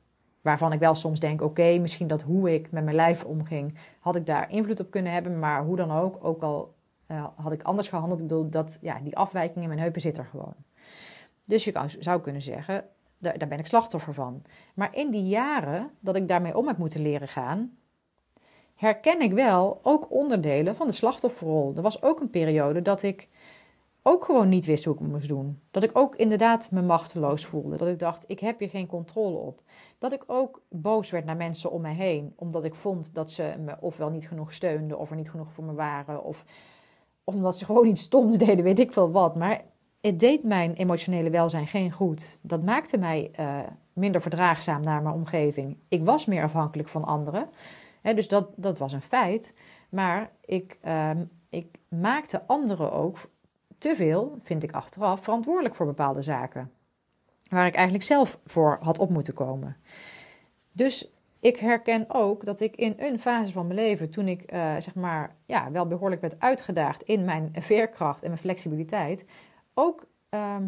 Waarvan 0.41 0.73
ik 0.73 0.79
wel 0.79 0.95
soms 0.95 1.21
denk: 1.21 1.43
oké, 1.43 1.79
misschien 1.79 2.07
dat 2.07 2.23
hoe 2.23 2.55
ik 2.55 2.71
met 2.71 2.85
mijn 2.85 2.97
lijf 2.97 3.25
omging, 3.25 3.75
had 4.01 4.17
ik 4.17 4.27
daar 4.27 4.51
invloed 4.51 4.81
op 4.81 4.91
kunnen 4.91 5.13
hebben. 5.13 5.39
Maar 5.39 5.65
hoe 5.65 5.77
dan 5.77 5.91
ook, 5.91 6.25
ook 6.25 6.43
al 6.43 6.75
uh, 7.09 7.27
had 7.37 7.53
ik 7.53 7.63
anders 7.63 7.89
gehandeld. 7.89 8.21
Ik 8.21 8.27
bedoel, 8.27 8.49
dat, 8.49 8.79
ja, 8.81 8.99
die 9.03 9.17
afwijking 9.17 9.63
in 9.63 9.69
mijn 9.69 9.81
heupen 9.81 10.01
zit 10.01 10.17
er 10.17 10.25
gewoon. 10.25 10.55
Dus 11.45 11.65
je 11.65 11.73
zou 11.99 12.21
kunnen 12.21 12.43
zeggen: 12.43 12.85
daar, 13.19 13.39
daar 13.39 13.49
ben 13.49 13.59
ik 13.59 13.67
slachtoffer 13.67 14.15
van. 14.15 14.43
Maar 14.75 14.95
in 14.95 15.11
die 15.11 15.27
jaren 15.27 15.91
dat 16.01 16.17
ik 16.17 16.29
daarmee 16.29 16.57
om 16.57 16.67
heb 16.67 16.79
moeten 16.79 17.01
leren 17.01 17.29
gaan, 17.29 17.77
herken 18.75 19.21
ik 19.21 19.33
wel 19.33 19.81
ook 19.83 20.11
onderdelen 20.11 20.77
van 20.77 20.87
de 20.87 20.93
slachtofferrol. 20.93 21.73
Er 21.77 21.83
was 21.83 22.03
ook 22.03 22.21
een 22.21 22.31
periode 22.31 22.83
dat 22.83 23.03
ik 23.03 23.29
ook 24.07 24.25
gewoon 24.25 24.49
niet 24.49 24.65
wist 24.65 24.85
hoe 24.85 24.95
ik 24.95 25.01
het 25.01 25.11
moest 25.11 25.29
doen. 25.29 25.61
Dat 25.71 25.83
ik 25.83 25.91
ook 25.93 26.17
inderdaad 26.17 26.71
me 26.71 26.83
machteloos 26.83 27.47
voelde. 27.47 27.77
Dat 27.77 27.89
ik 27.89 27.99
dacht, 27.99 28.25
ik 28.27 28.41
heb 28.41 28.59
hier 28.59 28.69
geen 28.69 28.87
controle 28.87 29.37
op. 29.37 29.61
Dat 29.99 30.13
ik 30.13 30.25
ook 30.27 30.63
boos 30.69 31.11
werd 31.11 31.25
naar 31.25 31.37
mensen 31.37 31.71
om 31.71 31.81
mij 31.81 31.95
heen. 31.95 32.33
Omdat 32.37 32.65
ik 32.65 32.75
vond 32.75 33.15
dat 33.15 33.31
ze 33.31 33.55
me 33.65 33.77
ofwel 33.81 34.11
niet 34.11 34.29
genoeg 34.29 34.53
steunden 34.53 34.99
of 34.99 35.11
er 35.11 35.17
niet 35.17 35.31
genoeg 35.31 35.53
voor 35.53 35.65
me 35.65 35.73
waren. 35.73 36.25
Of, 36.25 36.45
omdat 37.25 37.59
ze 37.59 37.65
gewoon 37.65 37.87
iets 37.87 38.03
stoms 38.03 38.39
deden, 38.39 38.65
weet 38.65 38.79
ik 38.79 38.93
veel 38.93 39.11
wat. 39.11 39.37
Maar 39.37 39.65
het 40.01 40.21
deed 40.21 40.43
mijn 40.43 40.73
emotionele 40.73 41.31
welzijn 41.31 41.67
geen 41.67 41.91
goed. 41.91 42.39
Dat 42.43 42.63
maakte 42.63 42.99
mij 42.99 43.31
uh, 43.41 43.59
minder 43.93 44.21
verdraagzaam 44.21 44.81
naar 44.81 45.03
mijn 45.03 45.15
omgeving. 45.15 45.77
Ik 45.89 46.05
was 46.05 46.27
meer 46.27 46.43
afhankelijk 46.43 46.89
van 46.89 47.05
anderen. 47.05 47.49
Dus 48.13 48.29
dat, 48.29 48.49
dat 48.57 48.79
was 48.79 48.93
een 48.93 49.03
feit. 49.03 49.55
Maar 49.89 50.31
ik, 50.45 50.79
uh, 50.85 51.11
ik 51.49 51.79
maakte 51.89 52.47
anderen 52.47 52.93
ook 52.93 53.19
te 53.79 53.95
veel, 53.95 54.39
vind 54.43 54.63
ik 54.63 54.73
achteraf, 54.73 55.23
verantwoordelijk 55.23 55.75
voor 55.75 55.87
bepaalde 55.87 56.23
zaken. 56.23 56.73
Waar 57.49 57.67
ik 57.67 57.75
eigenlijk 57.75 58.05
zelf 58.05 58.39
voor 58.45 58.79
had 58.81 58.99
op 58.99 59.11
moeten 59.11 59.35
komen. 59.35 59.77
Dus 60.73 61.13
ik 61.41 61.57
herken 61.57 62.05
ook 62.09 62.45
dat 62.45 62.61
ik 62.61 62.77
in 62.77 62.95
een 62.97 63.19
fase 63.19 63.53
van 63.53 63.67
mijn 63.67 63.79
leven, 63.79 64.11
toen 64.11 64.29
ik 64.29 64.53
uh, 64.53 64.75
zeg 64.79 64.95
maar 64.95 65.37
ja, 65.47 65.71
wel 65.71 65.87
behoorlijk 65.87 66.21
werd 66.21 66.41
uitgedaagd 66.41 67.03
in 67.03 67.25
mijn 67.25 67.51
veerkracht 67.53 68.23
en 68.23 68.29
mijn 68.29 68.41
flexibiliteit, 68.41 69.25
ook 69.75 70.07
ehm, 70.29 70.67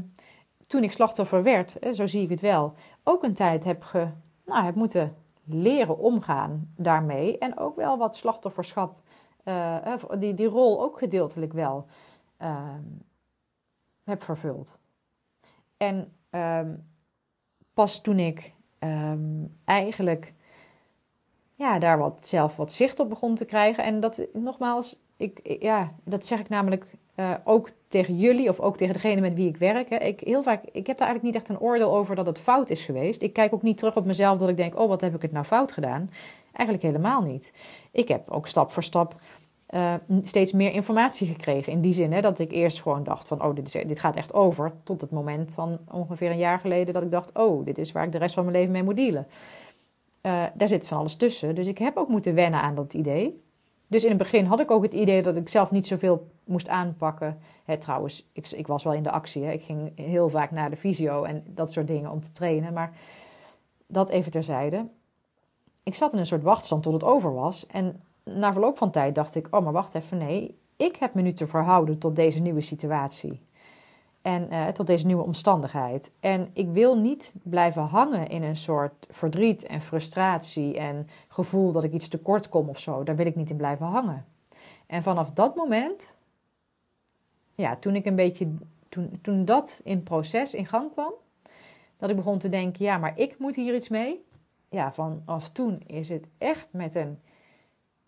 toen 0.66 0.82
ik 0.82 0.92
slachtoffer 0.92 1.42
werd, 1.42 1.76
zo 1.92 2.06
zie 2.06 2.22
ik 2.22 2.28
het 2.28 2.40
wel, 2.40 2.74
ook 3.04 3.22
een 3.22 3.34
tijd 3.34 3.64
heb, 3.64 3.82
ge, 3.82 4.08
nou, 4.44 4.64
heb 4.64 4.74
moeten 4.74 5.16
leren 5.46 5.98
omgaan 5.98 6.72
daarmee. 6.76 7.38
En 7.38 7.58
ook 7.58 7.76
wel 7.76 7.98
wat 7.98 8.16
slachtofferschap, 8.16 9.00
uh, 9.44 9.94
die, 10.18 10.34
die 10.34 10.46
rol 10.46 10.82
ook 10.82 10.98
gedeeltelijk 10.98 11.52
wel 11.52 11.86
ehm, 12.36 12.84
heb 14.04 14.22
vervuld. 14.22 14.78
En 15.76 16.12
ehm, 16.30 16.74
pas 17.74 18.00
toen 18.00 18.18
ik 18.18 18.54
eigenlijk 19.64 20.34
ja, 21.54 21.78
daar 21.78 21.98
wat, 21.98 22.26
zelf 22.26 22.56
wat 22.56 22.72
zicht 22.72 23.00
op 23.00 23.08
begon 23.08 23.34
te 23.34 23.44
krijgen. 23.44 23.84
En 23.84 24.00
dat, 24.00 24.26
nogmaals, 24.32 24.96
ik, 25.16 25.56
ja, 25.60 25.92
dat 26.04 26.26
zeg 26.26 26.38
ik 26.40 26.48
namelijk 26.48 26.86
uh, 27.16 27.34
ook 27.44 27.70
tegen 27.88 28.16
jullie 28.16 28.48
of 28.48 28.60
ook 28.60 28.76
tegen 28.76 28.94
degene 28.94 29.20
met 29.20 29.34
wie 29.34 29.48
ik 29.48 29.56
werk. 29.56 29.88
Hè. 29.88 29.96
Ik, 29.96 30.20
heel 30.20 30.42
vaak, 30.42 30.62
ik 30.64 30.86
heb 30.86 30.98
daar 30.98 31.08
eigenlijk 31.08 31.22
niet 31.22 31.34
echt 31.34 31.48
een 31.48 31.66
oordeel 31.66 31.96
over 31.96 32.16
dat 32.16 32.26
het 32.26 32.38
fout 32.38 32.70
is 32.70 32.84
geweest. 32.84 33.22
Ik 33.22 33.32
kijk 33.32 33.54
ook 33.54 33.62
niet 33.62 33.78
terug 33.78 33.96
op 33.96 34.04
mezelf 34.04 34.38
dat 34.38 34.48
ik 34.48 34.56
denk, 34.56 34.78
oh, 34.78 34.88
wat 34.88 35.00
heb 35.00 35.14
ik 35.14 35.22
het 35.22 35.32
nou 35.32 35.44
fout 35.44 35.72
gedaan? 35.72 36.10
Eigenlijk 36.52 36.86
helemaal 36.86 37.22
niet. 37.22 37.52
Ik 37.92 38.08
heb 38.08 38.30
ook 38.30 38.46
stap 38.46 38.70
voor 38.70 38.82
stap 38.82 39.14
uh, 39.70 39.94
steeds 40.22 40.52
meer 40.52 40.72
informatie 40.72 41.26
gekregen. 41.26 41.72
In 41.72 41.80
die 41.80 41.92
zin 41.92 42.12
hè, 42.12 42.20
dat 42.20 42.38
ik 42.38 42.52
eerst 42.52 42.82
gewoon 42.82 43.04
dacht 43.04 43.26
van, 43.28 43.44
oh, 43.44 43.54
dit, 43.54 43.88
dit 43.88 44.00
gaat 44.00 44.16
echt 44.16 44.34
over. 44.34 44.72
Tot 44.82 45.00
het 45.00 45.10
moment 45.10 45.54
van 45.54 45.78
ongeveer 45.90 46.30
een 46.30 46.38
jaar 46.38 46.58
geleden 46.58 46.94
dat 46.94 47.02
ik 47.02 47.10
dacht, 47.10 47.38
oh, 47.38 47.64
dit 47.64 47.78
is 47.78 47.92
waar 47.92 48.04
ik 48.04 48.12
de 48.12 48.18
rest 48.18 48.34
van 48.34 48.44
mijn 48.44 48.56
leven 48.56 48.72
mee 48.72 48.82
moet 48.82 48.96
dealen. 48.96 49.26
Uh, 50.22 50.44
daar 50.54 50.68
zit 50.68 50.88
van 50.88 50.98
alles 50.98 51.16
tussen. 51.16 51.54
Dus 51.54 51.66
ik 51.66 51.78
heb 51.78 51.96
ook 51.96 52.08
moeten 52.08 52.34
wennen 52.34 52.60
aan 52.60 52.74
dat 52.74 52.94
idee. 52.94 53.44
Dus 53.86 54.02
in 54.02 54.08
het 54.08 54.18
begin 54.18 54.44
had 54.44 54.60
ik 54.60 54.70
ook 54.70 54.82
het 54.82 54.94
idee 54.94 55.22
dat 55.22 55.36
ik 55.36 55.48
zelf 55.48 55.70
niet 55.70 55.86
zoveel 55.86 56.26
moest 56.44 56.68
aanpakken. 56.68 57.38
Hè, 57.64 57.78
trouwens, 57.78 58.28
ik, 58.32 58.50
ik, 58.50 58.66
was 58.66 58.84
wel 58.84 58.92
in 58.92 59.02
de 59.02 59.10
actie. 59.10 59.44
Hè. 59.44 59.52
Ik 59.52 59.62
ging 59.62 59.92
heel 59.94 60.28
vaak 60.28 60.50
naar 60.50 60.70
de 60.70 60.76
fysio 60.76 61.22
en 61.22 61.44
dat 61.46 61.72
soort 61.72 61.86
dingen 61.86 62.10
om 62.10 62.20
te 62.20 62.30
trainen. 62.30 62.72
Maar 62.72 62.92
dat 63.86 64.08
even 64.08 64.30
terzijde. 64.30 64.86
Ik 65.82 65.94
zat 65.94 66.12
in 66.12 66.18
een 66.18 66.26
soort 66.26 66.42
wachtstand 66.42 66.82
tot 66.82 66.92
het 66.92 67.04
over 67.04 67.34
was. 67.34 67.66
En 67.66 68.02
na 68.24 68.52
verloop 68.52 68.78
van 68.78 68.90
tijd 68.90 69.14
dacht 69.14 69.34
ik: 69.34 69.46
oh, 69.50 69.64
maar 69.64 69.72
wacht 69.72 69.94
even, 69.94 70.18
nee. 70.18 70.58
Ik 70.76 70.96
heb 70.96 71.14
me 71.14 71.22
nu 71.22 71.32
te 71.32 71.46
verhouden 71.46 71.98
tot 71.98 72.16
deze 72.16 72.40
nieuwe 72.40 72.60
situatie. 72.60 73.40
En 74.26 74.52
uh, 74.52 74.66
tot 74.66 74.86
deze 74.86 75.06
nieuwe 75.06 75.22
omstandigheid. 75.22 76.10
En 76.20 76.50
ik 76.52 76.68
wil 76.68 76.98
niet 76.98 77.32
blijven 77.42 77.82
hangen 77.82 78.28
in 78.28 78.42
een 78.42 78.56
soort 78.56 79.06
verdriet 79.10 79.62
en 79.62 79.80
frustratie 79.80 80.78
en 80.78 81.08
gevoel 81.28 81.72
dat 81.72 81.84
ik 81.84 81.92
iets 81.92 82.08
tekort 82.08 82.48
kom 82.48 82.68
of 82.68 82.78
zo. 82.78 83.02
Daar 83.02 83.16
wil 83.16 83.26
ik 83.26 83.36
niet 83.36 83.50
in 83.50 83.56
blijven 83.56 83.86
hangen. 83.86 84.26
En 84.86 85.02
vanaf 85.02 85.30
dat 85.30 85.54
moment, 85.54 86.16
ja, 87.54 87.76
toen 87.76 87.94
ik 87.94 88.06
een 88.06 88.16
beetje, 88.16 88.48
toen, 88.88 89.18
toen 89.22 89.44
dat 89.44 89.80
in 89.84 90.02
proces 90.02 90.54
in 90.54 90.66
gang 90.66 90.92
kwam, 90.92 91.12
dat 91.96 92.10
ik 92.10 92.16
begon 92.16 92.38
te 92.38 92.48
denken, 92.48 92.84
ja, 92.84 92.98
maar 92.98 93.18
ik 93.18 93.38
moet 93.38 93.56
hier 93.56 93.74
iets 93.74 93.88
mee. 93.88 94.24
Ja, 94.68 94.92
vanaf 94.92 95.50
toen 95.50 95.82
is 95.86 96.08
het 96.08 96.26
echt 96.38 96.68
met 96.70 96.94
een, 96.94 97.20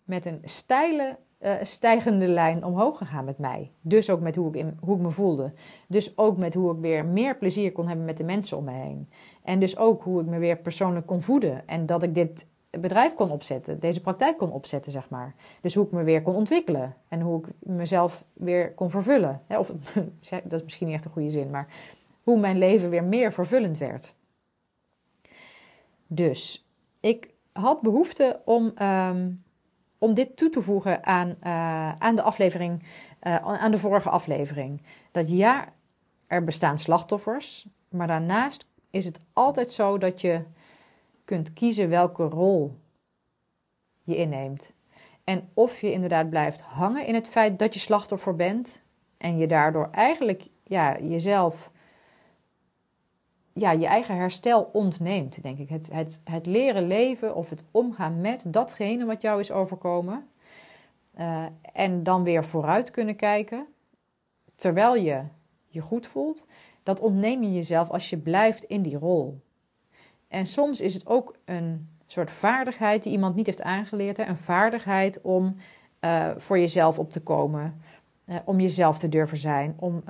met 0.03 0.25
een 0.25 0.39
steile 0.43 1.17
uh, 1.41 1.53
stijgende 1.61 2.27
lijn 2.27 2.63
omhoog 2.63 2.97
gegaan 2.97 3.25
met 3.25 3.37
mij. 3.37 3.71
Dus 3.81 4.09
ook 4.09 4.19
met 4.19 4.35
hoe 4.35 4.55
ik, 4.55 4.65
hoe 4.79 4.95
ik 4.95 5.01
me 5.01 5.11
voelde. 5.11 5.53
Dus 5.87 6.17
ook 6.17 6.37
met 6.37 6.53
hoe 6.53 6.73
ik 6.73 6.79
weer 6.79 7.05
meer 7.05 7.37
plezier 7.37 7.71
kon 7.71 7.87
hebben 7.87 8.05
met 8.05 8.17
de 8.17 8.23
mensen 8.23 8.57
om 8.57 8.63
me 8.63 8.71
heen. 8.71 9.09
En 9.43 9.59
dus 9.59 9.77
ook 9.77 10.03
hoe 10.03 10.21
ik 10.21 10.27
me 10.27 10.37
weer 10.37 10.57
persoonlijk 10.57 11.05
kon 11.05 11.21
voeden. 11.21 11.67
En 11.67 11.85
dat 11.85 12.03
ik 12.03 12.15
dit 12.15 12.45
bedrijf 12.69 13.13
kon 13.13 13.31
opzetten, 13.31 13.79
deze 13.79 14.01
praktijk 14.01 14.37
kon 14.37 14.51
opzetten, 14.51 14.91
zeg 14.91 15.09
maar. 15.09 15.35
Dus 15.61 15.75
hoe 15.75 15.85
ik 15.85 15.91
me 15.91 16.03
weer 16.03 16.21
kon 16.21 16.35
ontwikkelen. 16.35 16.95
En 17.07 17.21
hoe 17.21 17.39
ik 17.39 17.47
mezelf 17.59 18.23
weer 18.33 18.73
kon 18.73 18.89
vervullen. 18.89 19.41
Of, 19.47 19.67
dat 20.43 20.53
is 20.53 20.63
misschien 20.63 20.87
niet 20.87 20.95
echt 20.95 21.05
een 21.05 21.11
goede 21.11 21.29
zin, 21.29 21.49
maar 21.49 21.67
hoe 22.23 22.39
mijn 22.39 22.57
leven 22.57 22.89
weer 22.89 23.03
meer 23.03 23.33
vervullend 23.33 23.77
werd. 23.77 24.13
Dus 26.07 26.69
ik 26.99 27.33
had 27.51 27.81
behoefte 27.81 28.41
om. 28.45 28.71
Ehm, 28.75 29.27
om 29.99 30.13
dit 30.13 30.37
toe 30.37 30.49
te 30.49 30.61
voegen 30.61 31.05
aan, 31.05 31.27
uh, 31.43 31.91
aan 31.91 32.15
de 32.15 32.21
aflevering, 32.21 32.83
uh, 33.23 33.35
aan 33.35 33.71
de 33.71 33.77
vorige 33.77 34.09
aflevering. 34.09 34.81
Dat 35.11 35.29
ja, 35.29 35.73
er 36.27 36.43
bestaan 36.43 36.77
slachtoffers, 36.77 37.67
maar 37.89 38.07
daarnaast 38.07 38.65
is 38.89 39.05
het 39.05 39.19
altijd 39.33 39.71
zo 39.71 39.97
dat 39.97 40.21
je 40.21 40.43
kunt 41.25 41.53
kiezen 41.53 41.89
welke 41.89 42.23
rol 42.23 42.77
je 44.03 44.15
inneemt. 44.15 44.73
En 45.23 45.49
of 45.53 45.81
je 45.81 45.91
inderdaad 45.91 46.29
blijft 46.29 46.61
hangen 46.61 47.05
in 47.05 47.13
het 47.13 47.29
feit 47.29 47.59
dat 47.59 47.73
je 47.73 47.79
slachtoffer 47.79 48.35
bent 48.35 48.81
en 49.17 49.37
je 49.37 49.47
daardoor 49.47 49.89
eigenlijk 49.91 50.47
ja, 50.63 50.99
jezelf 50.99 51.71
ja, 53.59 53.71
je 53.71 53.85
eigen 53.85 54.15
herstel 54.15 54.69
ontneemt, 54.73 55.43
denk 55.43 55.57
ik. 55.57 55.69
Het, 55.69 55.89
het, 55.91 56.21
het 56.23 56.45
leren 56.45 56.87
leven 56.87 57.35
of 57.35 57.49
het 57.49 57.63
omgaan 57.71 58.21
met 58.21 58.43
datgene 58.47 59.05
wat 59.05 59.21
jou 59.21 59.39
is 59.39 59.51
overkomen. 59.51 60.27
Uh, 61.19 61.45
en 61.73 62.03
dan 62.03 62.23
weer 62.23 62.45
vooruit 62.45 62.91
kunnen 62.91 63.15
kijken, 63.15 63.65
terwijl 64.55 64.95
je 64.95 65.23
je 65.67 65.81
goed 65.81 66.07
voelt. 66.07 66.45
Dat 66.83 66.99
ontneem 66.99 67.43
je 67.43 67.53
jezelf 67.53 67.89
als 67.89 68.09
je 68.09 68.17
blijft 68.17 68.63
in 68.63 68.81
die 68.81 68.97
rol. 68.97 69.41
En 70.27 70.45
soms 70.45 70.81
is 70.81 70.93
het 70.93 71.07
ook 71.07 71.35
een 71.45 71.89
soort 72.05 72.31
vaardigheid 72.31 73.03
die 73.03 73.11
iemand 73.11 73.35
niet 73.35 73.45
heeft 73.45 73.61
aangeleerd. 73.61 74.17
Hè? 74.17 74.25
Een 74.25 74.37
vaardigheid 74.37 75.21
om 75.21 75.55
uh, 76.01 76.29
voor 76.37 76.59
jezelf 76.59 76.99
op 76.99 77.11
te 77.11 77.21
komen. 77.21 77.81
Uh, 78.25 78.35
om 78.45 78.59
jezelf 78.59 78.97
te 78.97 79.09
durven 79.09 79.37
zijn. 79.37 79.75
Om, 79.79 80.03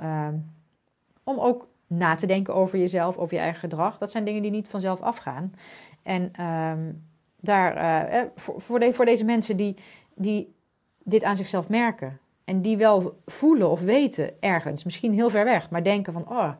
om 1.24 1.38
ook 1.38 1.68
na 1.92 2.14
te 2.14 2.26
denken 2.26 2.54
over 2.54 2.78
jezelf, 2.78 3.16
over 3.16 3.34
je 3.34 3.40
eigen 3.40 3.60
gedrag. 3.60 3.98
Dat 3.98 4.10
zijn 4.10 4.24
dingen 4.24 4.42
die 4.42 4.50
niet 4.50 4.68
vanzelf 4.68 5.00
afgaan. 5.00 5.54
En 6.02 6.46
um, 6.46 7.04
daar, 7.40 7.76
uh, 8.14 8.22
voor, 8.36 8.60
voor, 8.60 8.80
de, 8.80 8.92
voor, 8.92 9.04
deze 9.04 9.24
mensen 9.24 9.56
die, 9.56 9.76
die 10.14 10.54
dit 11.02 11.24
aan 11.24 11.36
zichzelf 11.36 11.68
merken. 11.68 12.18
En 12.44 12.62
die 12.62 12.76
wel 12.76 13.20
voelen 13.26 13.70
of 13.70 13.80
weten 13.80 14.42
ergens, 14.42 14.84
misschien 14.84 15.12
heel 15.12 15.30
ver 15.30 15.44
weg, 15.44 15.70
maar 15.70 15.82
denken 15.82 16.12
van, 16.12 16.28
oh, 16.28 16.50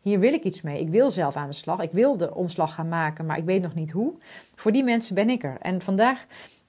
hier 0.00 0.18
wil 0.18 0.32
ik 0.32 0.44
iets 0.44 0.62
mee. 0.62 0.80
Ik 0.80 0.88
wil 0.88 1.10
zelf 1.10 1.36
aan 1.36 1.48
de 1.48 1.54
slag. 1.54 1.80
Ik 1.80 1.92
wil 1.92 2.16
de 2.16 2.34
omslag 2.34 2.74
gaan 2.74 2.88
maken, 2.88 3.26
maar 3.26 3.38
ik 3.38 3.44
weet 3.44 3.62
nog 3.62 3.74
niet 3.74 3.90
hoe. 3.90 4.14
Voor 4.54 4.72
die 4.72 4.84
mensen 4.84 5.14
ben 5.14 5.30
ik 5.30 5.44
er. 5.44 5.56
En 5.60 5.82
vandaag 5.82 6.26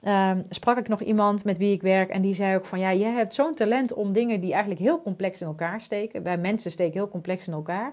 um, 0.08 0.44
sprak 0.48 0.78
ik 0.78 0.88
nog 0.88 1.02
iemand 1.02 1.44
met 1.44 1.58
wie 1.58 1.72
ik 1.72 1.82
werk 1.82 2.10
en 2.10 2.22
die 2.22 2.34
zei 2.34 2.56
ook 2.56 2.66
van, 2.66 2.78
ja, 2.78 2.94
jij 2.94 3.10
hebt 3.10 3.34
zo'n 3.34 3.54
talent 3.54 3.92
om 3.92 4.12
dingen 4.12 4.40
die 4.40 4.52
eigenlijk 4.52 4.80
heel 4.80 5.02
complex 5.02 5.40
in 5.40 5.46
elkaar 5.46 5.80
steken. 5.80 6.22
Bij 6.22 6.38
mensen 6.38 6.70
steken 6.70 6.92
heel 6.92 7.08
complex 7.08 7.46
in 7.46 7.52
elkaar. 7.52 7.92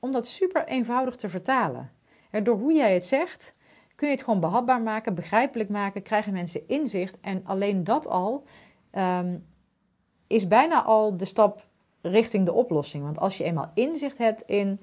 Om 0.00 0.12
dat 0.12 0.26
super 0.26 0.64
eenvoudig 0.66 1.16
te 1.16 1.28
vertalen. 1.28 1.90
En 2.30 2.44
door 2.44 2.58
hoe 2.58 2.72
jij 2.72 2.94
het 2.94 3.06
zegt, 3.06 3.54
kun 3.94 4.08
je 4.08 4.14
het 4.14 4.24
gewoon 4.24 4.40
behapbaar 4.40 4.82
maken, 4.82 5.14
begrijpelijk 5.14 5.68
maken, 5.68 6.02
krijgen 6.02 6.32
mensen 6.32 6.68
inzicht. 6.68 7.20
En 7.20 7.40
alleen 7.44 7.84
dat 7.84 8.06
al 8.08 8.44
um, 8.92 9.46
is 10.26 10.46
bijna 10.46 10.82
al 10.82 11.16
de 11.16 11.24
stap 11.24 11.64
richting 12.00 12.44
de 12.44 12.52
oplossing. 12.52 13.04
Want 13.04 13.18
als 13.18 13.38
je 13.38 13.44
eenmaal 13.44 13.70
inzicht 13.74 14.18
hebt 14.18 14.42
in 14.42 14.80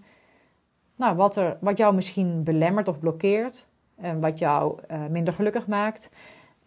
nou, 0.96 1.16
wat, 1.16 1.36
er, 1.36 1.58
wat 1.62 1.78
jou 1.78 1.96
misschien 1.96 2.44
belemmert 2.44 2.88
of 2.88 3.00
blokkeert, 3.00 3.68
en 4.00 4.20
wat 4.20 4.40
jou 4.40 4.80
uh, 4.92 5.06
minder 5.06 5.34
gelukkig 5.34 5.68
maakt. 5.68 6.10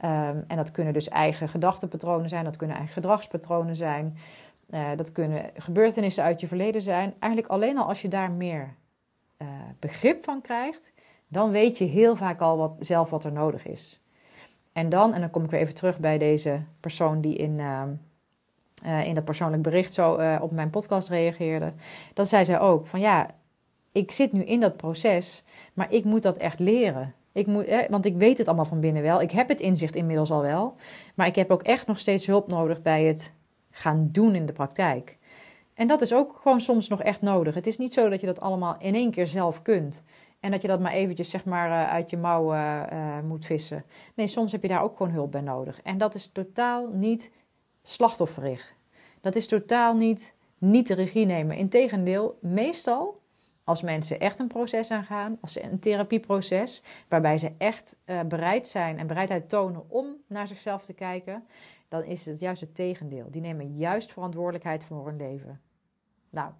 Um, 0.04 0.44
en 0.46 0.56
dat 0.56 0.70
kunnen 0.70 0.92
dus 0.92 1.08
eigen 1.08 1.48
gedachtenpatronen 1.48 2.28
zijn, 2.28 2.44
dat 2.44 2.56
kunnen 2.56 2.76
eigen 2.76 2.94
gedragspatronen 2.94 3.76
zijn, 3.76 4.16
uh, 4.70 4.88
dat 4.96 5.12
kunnen 5.12 5.50
gebeurtenissen 5.56 6.24
uit 6.24 6.40
je 6.40 6.46
verleden 6.46 6.82
zijn. 6.82 7.14
Eigenlijk 7.18 7.52
alleen 7.52 7.78
al 7.78 7.88
als 7.88 8.02
je 8.02 8.08
daar 8.08 8.30
meer 8.30 8.74
uh, 9.38 9.48
begrip 9.78 10.24
van 10.24 10.40
krijgt, 10.40 10.92
dan 11.28 11.50
weet 11.50 11.78
je 11.78 11.84
heel 11.84 12.16
vaak 12.16 12.40
al 12.40 12.56
wat, 12.56 12.72
zelf 12.78 13.10
wat 13.10 13.24
er 13.24 13.32
nodig 13.32 13.66
is. 13.66 14.00
En 14.72 14.88
dan, 14.88 15.14
en 15.14 15.20
dan 15.20 15.30
kom 15.30 15.44
ik 15.44 15.50
weer 15.50 15.60
even 15.60 15.74
terug 15.74 15.98
bij 15.98 16.18
deze 16.18 16.60
persoon 16.80 17.20
die 17.20 17.36
in, 17.36 17.58
uh, 17.58 17.82
uh, 18.84 19.06
in 19.06 19.14
dat 19.14 19.24
persoonlijk 19.24 19.62
bericht 19.62 19.92
zo 19.92 20.38
op 20.40 20.52
mijn 20.52 20.70
podcast 20.70 21.08
reageerde. 21.08 21.72
Dan 22.14 22.26
zei 22.26 22.44
zij 22.44 22.60
ook 22.60 22.86
van 22.86 23.00
ja, 23.00 23.26
ik 23.92 24.10
zit 24.10 24.32
nu 24.32 24.44
in 24.44 24.60
dat 24.60 24.76
proces, 24.76 25.44
maar 25.72 25.92
ik 25.92 26.04
moet 26.04 26.22
dat 26.22 26.36
echt 26.36 26.58
leren. 26.58 27.14
Ik 27.32 27.46
moet, 27.46 27.64
eh, 27.64 27.88
want 27.88 28.04
ik 28.04 28.16
weet 28.16 28.38
het 28.38 28.46
allemaal 28.46 28.64
van 28.64 28.80
binnen 28.80 29.02
wel. 29.02 29.20
Ik 29.20 29.30
heb 29.30 29.48
het 29.48 29.60
inzicht 29.60 29.94
inmiddels 29.94 30.30
al 30.30 30.42
wel. 30.42 30.74
Maar 31.14 31.26
ik 31.26 31.36
heb 31.36 31.50
ook 31.50 31.62
echt 31.62 31.86
nog 31.86 31.98
steeds 31.98 32.26
hulp 32.26 32.48
nodig 32.48 32.82
bij 32.82 33.04
het 33.04 33.32
gaan 33.70 34.08
doen 34.12 34.34
in 34.34 34.46
de 34.46 34.52
praktijk. 34.52 35.18
En 35.74 35.86
dat 35.86 36.00
is 36.00 36.14
ook 36.14 36.40
gewoon 36.42 36.60
soms 36.60 36.88
nog 36.88 37.02
echt 37.02 37.20
nodig. 37.20 37.54
Het 37.54 37.66
is 37.66 37.78
niet 37.78 37.92
zo 37.92 38.08
dat 38.08 38.20
je 38.20 38.26
dat 38.26 38.40
allemaal 38.40 38.76
in 38.78 38.94
één 38.94 39.10
keer 39.10 39.28
zelf 39.28 39.62
kunt. 39.62 40.02
En 40.40 40.50
dat 40.50 40.62
je 40.62 40.68
dat 40.68 40.80
maar 40.80 40.92
eventjes 40.92 41.30
zeg 41.30 41.44
maar 41.44 41.68
uh, 41.68 41.92
uit 41.92 42.10
je 42.10 42.16
mouw 42.16 42.54
uh, 42.54 42.82
moet 43.26 43.46
vissen. 43.46 43.84
Nee, 44.14 44.26
soms 44.26 44.52
heb 44.52 44.62
je 44.62 44.68
daar 44.68 44.82
ook 44.82 44.96
gewoon 44.96 45.12
hulp 45.12 45.30
bij 45.30 45.40
nodig. 45.40 45.82
En 45.82 45.98
dat 45.98 46.14
is 46.14 46.32
totaal 46.32 46.88
niet 46.92 47.30
slachtofferig. 47.82 48.74
Dat 49.20 49.34
is 49.36 49.46
totaal 49.46 49.94
niet 49.94 50.34
niet 50.58 50.86
de 50.86 50.94
regie 50.94 51.26
nemen. 51.26 51.56
Integendeel, 51.56 52.38
meestal 52.40 53.20
als 53.64 53.82
mensen 53.82 54.20
echt 54.20 54.38
een 54.38 54.46
proces 54.46 54.90
aangaan, 54.90 55.38
als 55.40 55.62
een 55.62 55.78
therapieproces, 55.78 56.82
waarbij 57.08 57.38
ze 57.38 57.52
echt 57.58 57.98
uh, 58.06 58.20
bereid 58.20 58.68
zijn 58.68 58.98
en 58.98 59.06
bereidheid 59.06 59.48
tonen 59.48 59.90
om 59.90 60.06
naar 60.26 60.46
zichzelf 60.46 60.84
te 60.84 60.92
kijken, 60.92 61.44
dan 61.88 62.04
is 62.04 62.26
het 62.26 62.40
juist 62.40 62.60
het 62.60 62.74
tegendeel. 62.74 63.26
Die 63.30 63.40
nemen 63.40 63.76
juist 63.76 64.12
verantwoordelijkheid 64.12 64.84
voor 64.84 65.06
hun 65.06 65.16
leven. 65.16 65.60
Nou, 66.30 66.50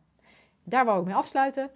daar 0.65 0.85
wou 0.85 1.01
ik 1.01 1.07
mee 1.07 1.15
afsluiten. 1.15 1.71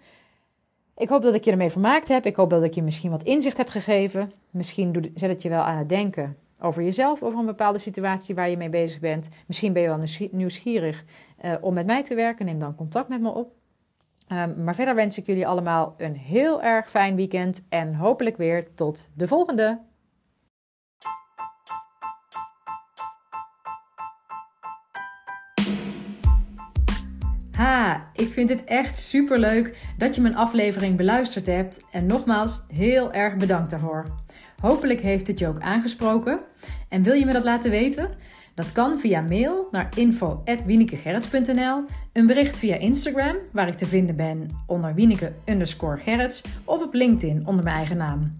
Ik 0.97 1.09
hoop 1.09 1.21
dat 1.21 1.33
ik 1.33 1.43
je 1.43 1.51
ermee 1.51 1.71
vermaakt 1.71 2.07
heb. 2.07 2.25
Ik 2.25 2.35
hoop 2.35 2.49
dat 2.49 2.63
ik 2.63 2.73
je 2.73 2.83
misschien 2.83 3.11
wat 3.11 3.23
inzicht 3.23 3.57
heb 3.57 3.69
gegeven. 3.69 4.31
Misschien 4.49 5.11
zet 5.15 5.29
het 5.29 5.41
je 5.41 5.49
wel 5.49 5.61
aan 5.61 5.77
het 5.77 5.89
denken 5.89 6.37
over 6.61 6.83
jezelf, 6.83 7.23
over 7.23 7.39
een 7.39 7.45
bepaalde 7.45 7.79
situatie 7.79 8.35
waar 8.35 8.49
je 8.49 8.57
mee 8.57 8.69
bezig 8.69 8.99
bent. 8.99 9.29
Misschien 9.47 9.73
ben 9.73 9.81
je 9.81 9.87
wel 9.87 10.29
nieuwsgierig 10.31 11.03
uh, 11.41 11.55
om 11.61 11.73
met 11.73 11.85
mij 11.85 12.03
te 12.03 12.15
werken. 12.15 12.45
Neem 12.45 12.59
dan 12.59 12.75
contact 12.75 13.09
met 13.09 13.21
me 13.21 13.29
op. 13.29 13.56
Um, 14.31 14.63
maar 14.63 14.75
verder 14.75 14.95
wens 14.95 15.17
ik 15.17 15.25
jullie 15.25 15.47
allemaal 15.47 15.93
een 15.97 16.15
heel 16.15 16.61
erg 16.63 16.89
fijn 16.89 17.15
weekend 17.15 17.61
en 17.69 17.95
hopelijk 17.95 18.37
weer 18.37 18.73
tot 18.75 19.07
de 19.13 19.27
volgende. 19.27 19.79
Ha, 27.51 28.03
ik 28.13 28.31
vind 28.31 28.49
het 28.49 28.63
echt 28.63 28.97
super 28.97 29.39
leuk 29.39 29.93
dat 29.97 30.15
je 30.15 30.21
mijn 30.21 30.35
aflevering 30.35 30.97
beluisterd 30.97 31.45
hebt 31.45 31.83
en 31.91 32.05
nogmaals 32.05 32.63
heel 32.73 33.13
erg 33.13 33.35
bedankt 33.35 33.69
daarvoor. 33.69 34.05
Hopelijk 34.61 35.01
heeft 35.01 35.27
het 35.27 35.39
je 35.39 35.47
ook 35.47 35.59
aangesproken 35.59 36.39
en 36.89 37.03
wil 37.03 37.13
je 37.13 37.25
me 37.25 37.33
dat 37.33 37.43
laten 37.43 37.71
weten? 37.71 38.09
Dat 38.57 38.71
kan 38.71 38.99
via 38.99 39.21
mail 39.21 39.67
naar 39.71 39.89
info.wienekegerrits.nl, 39.95 41.83
een 42.13 42.27
bericht 42.27 42.57
via 42.57 42.75
Instagram, 42.75 43.35
waar 43.51 43.67
ik 43.67 43.73
te 43.73 43.85
vinden 43.85 44.15
ben 44.15 44.47
onder 44.67 44.93
Wieneke 44.93 45.33
underscore 45.45 45.97
Gerrits, 45.97 46.43
of 46.63 46.81
op 46.81 46.93
LinkedIn 46.93 47.47
onder 47.47 47.63
mijn 47.63 47.75
eigen 47.75 47.97
naam. 47.97 48.37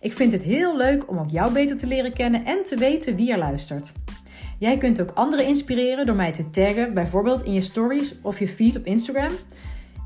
Ik 0.00 0.12
vind 0.12 0.32
het 0.32 0.42
heel 0.42 0.76
leuk 0.76 1.08
om 1.10 1.18
ook 1.18 1.30
jou 1.30 1.52
beter 1.52 1.76
te 1.76 1.86
leren 1.86 2.12
kennen 2.12 2.44
en 2.44 2.62
te 2.62 2.76
weten 2.76 3.16
wie 3.16 3.32
er 3.32 3.38
luistert. 3.38 3.92
Jij 4.58 4.78
kunt 4.78 5.00
ook 5.00 5.10
anderen 5.14 5.46
inspireren 5.46 6.06
door 6.06 6.16
mij 6.16 6.32
te 6.32 6.50
taggen, 6.50 6.94
bijvoorbeeld 6.94 7.42
in 7.42 7.52
je 7.52 7.60
stories 7.60 8.14
of 8.22 8.38
je 8.38 8.48
feed 8.48 8.76
op 8.76 8.84
Instagram. 8.84 9.32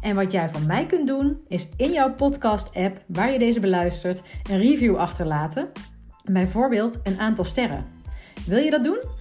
En 0.01 0.15
wat 0.15 0.33
jij 0.33 0.49
van 0.49 0.67
mij 0.67 0.87
kunt 0.87 1.07
doen, 1.07 1.41
is 1.49 1.69
in 1.77 1.93
jouw 1.93 2.15
podcast-app 2.15 3.03
waar 3.07 3.33
je 3.33 3.39
deze 3.39 3.61
beluistert, 3.61 4.23
een 4.51 4.59
review 4.59 4.97
achterlaten. 4.97 5.71
Bijvoorbeeld 6.25 7.01
een 7.03 7.19
aantal 7.19 7.45
sterren. 7.45 7.87
Wil 8.47 8.59
je 8.59 8.71
dat 8.71 8.85
doen? 8.85 9.21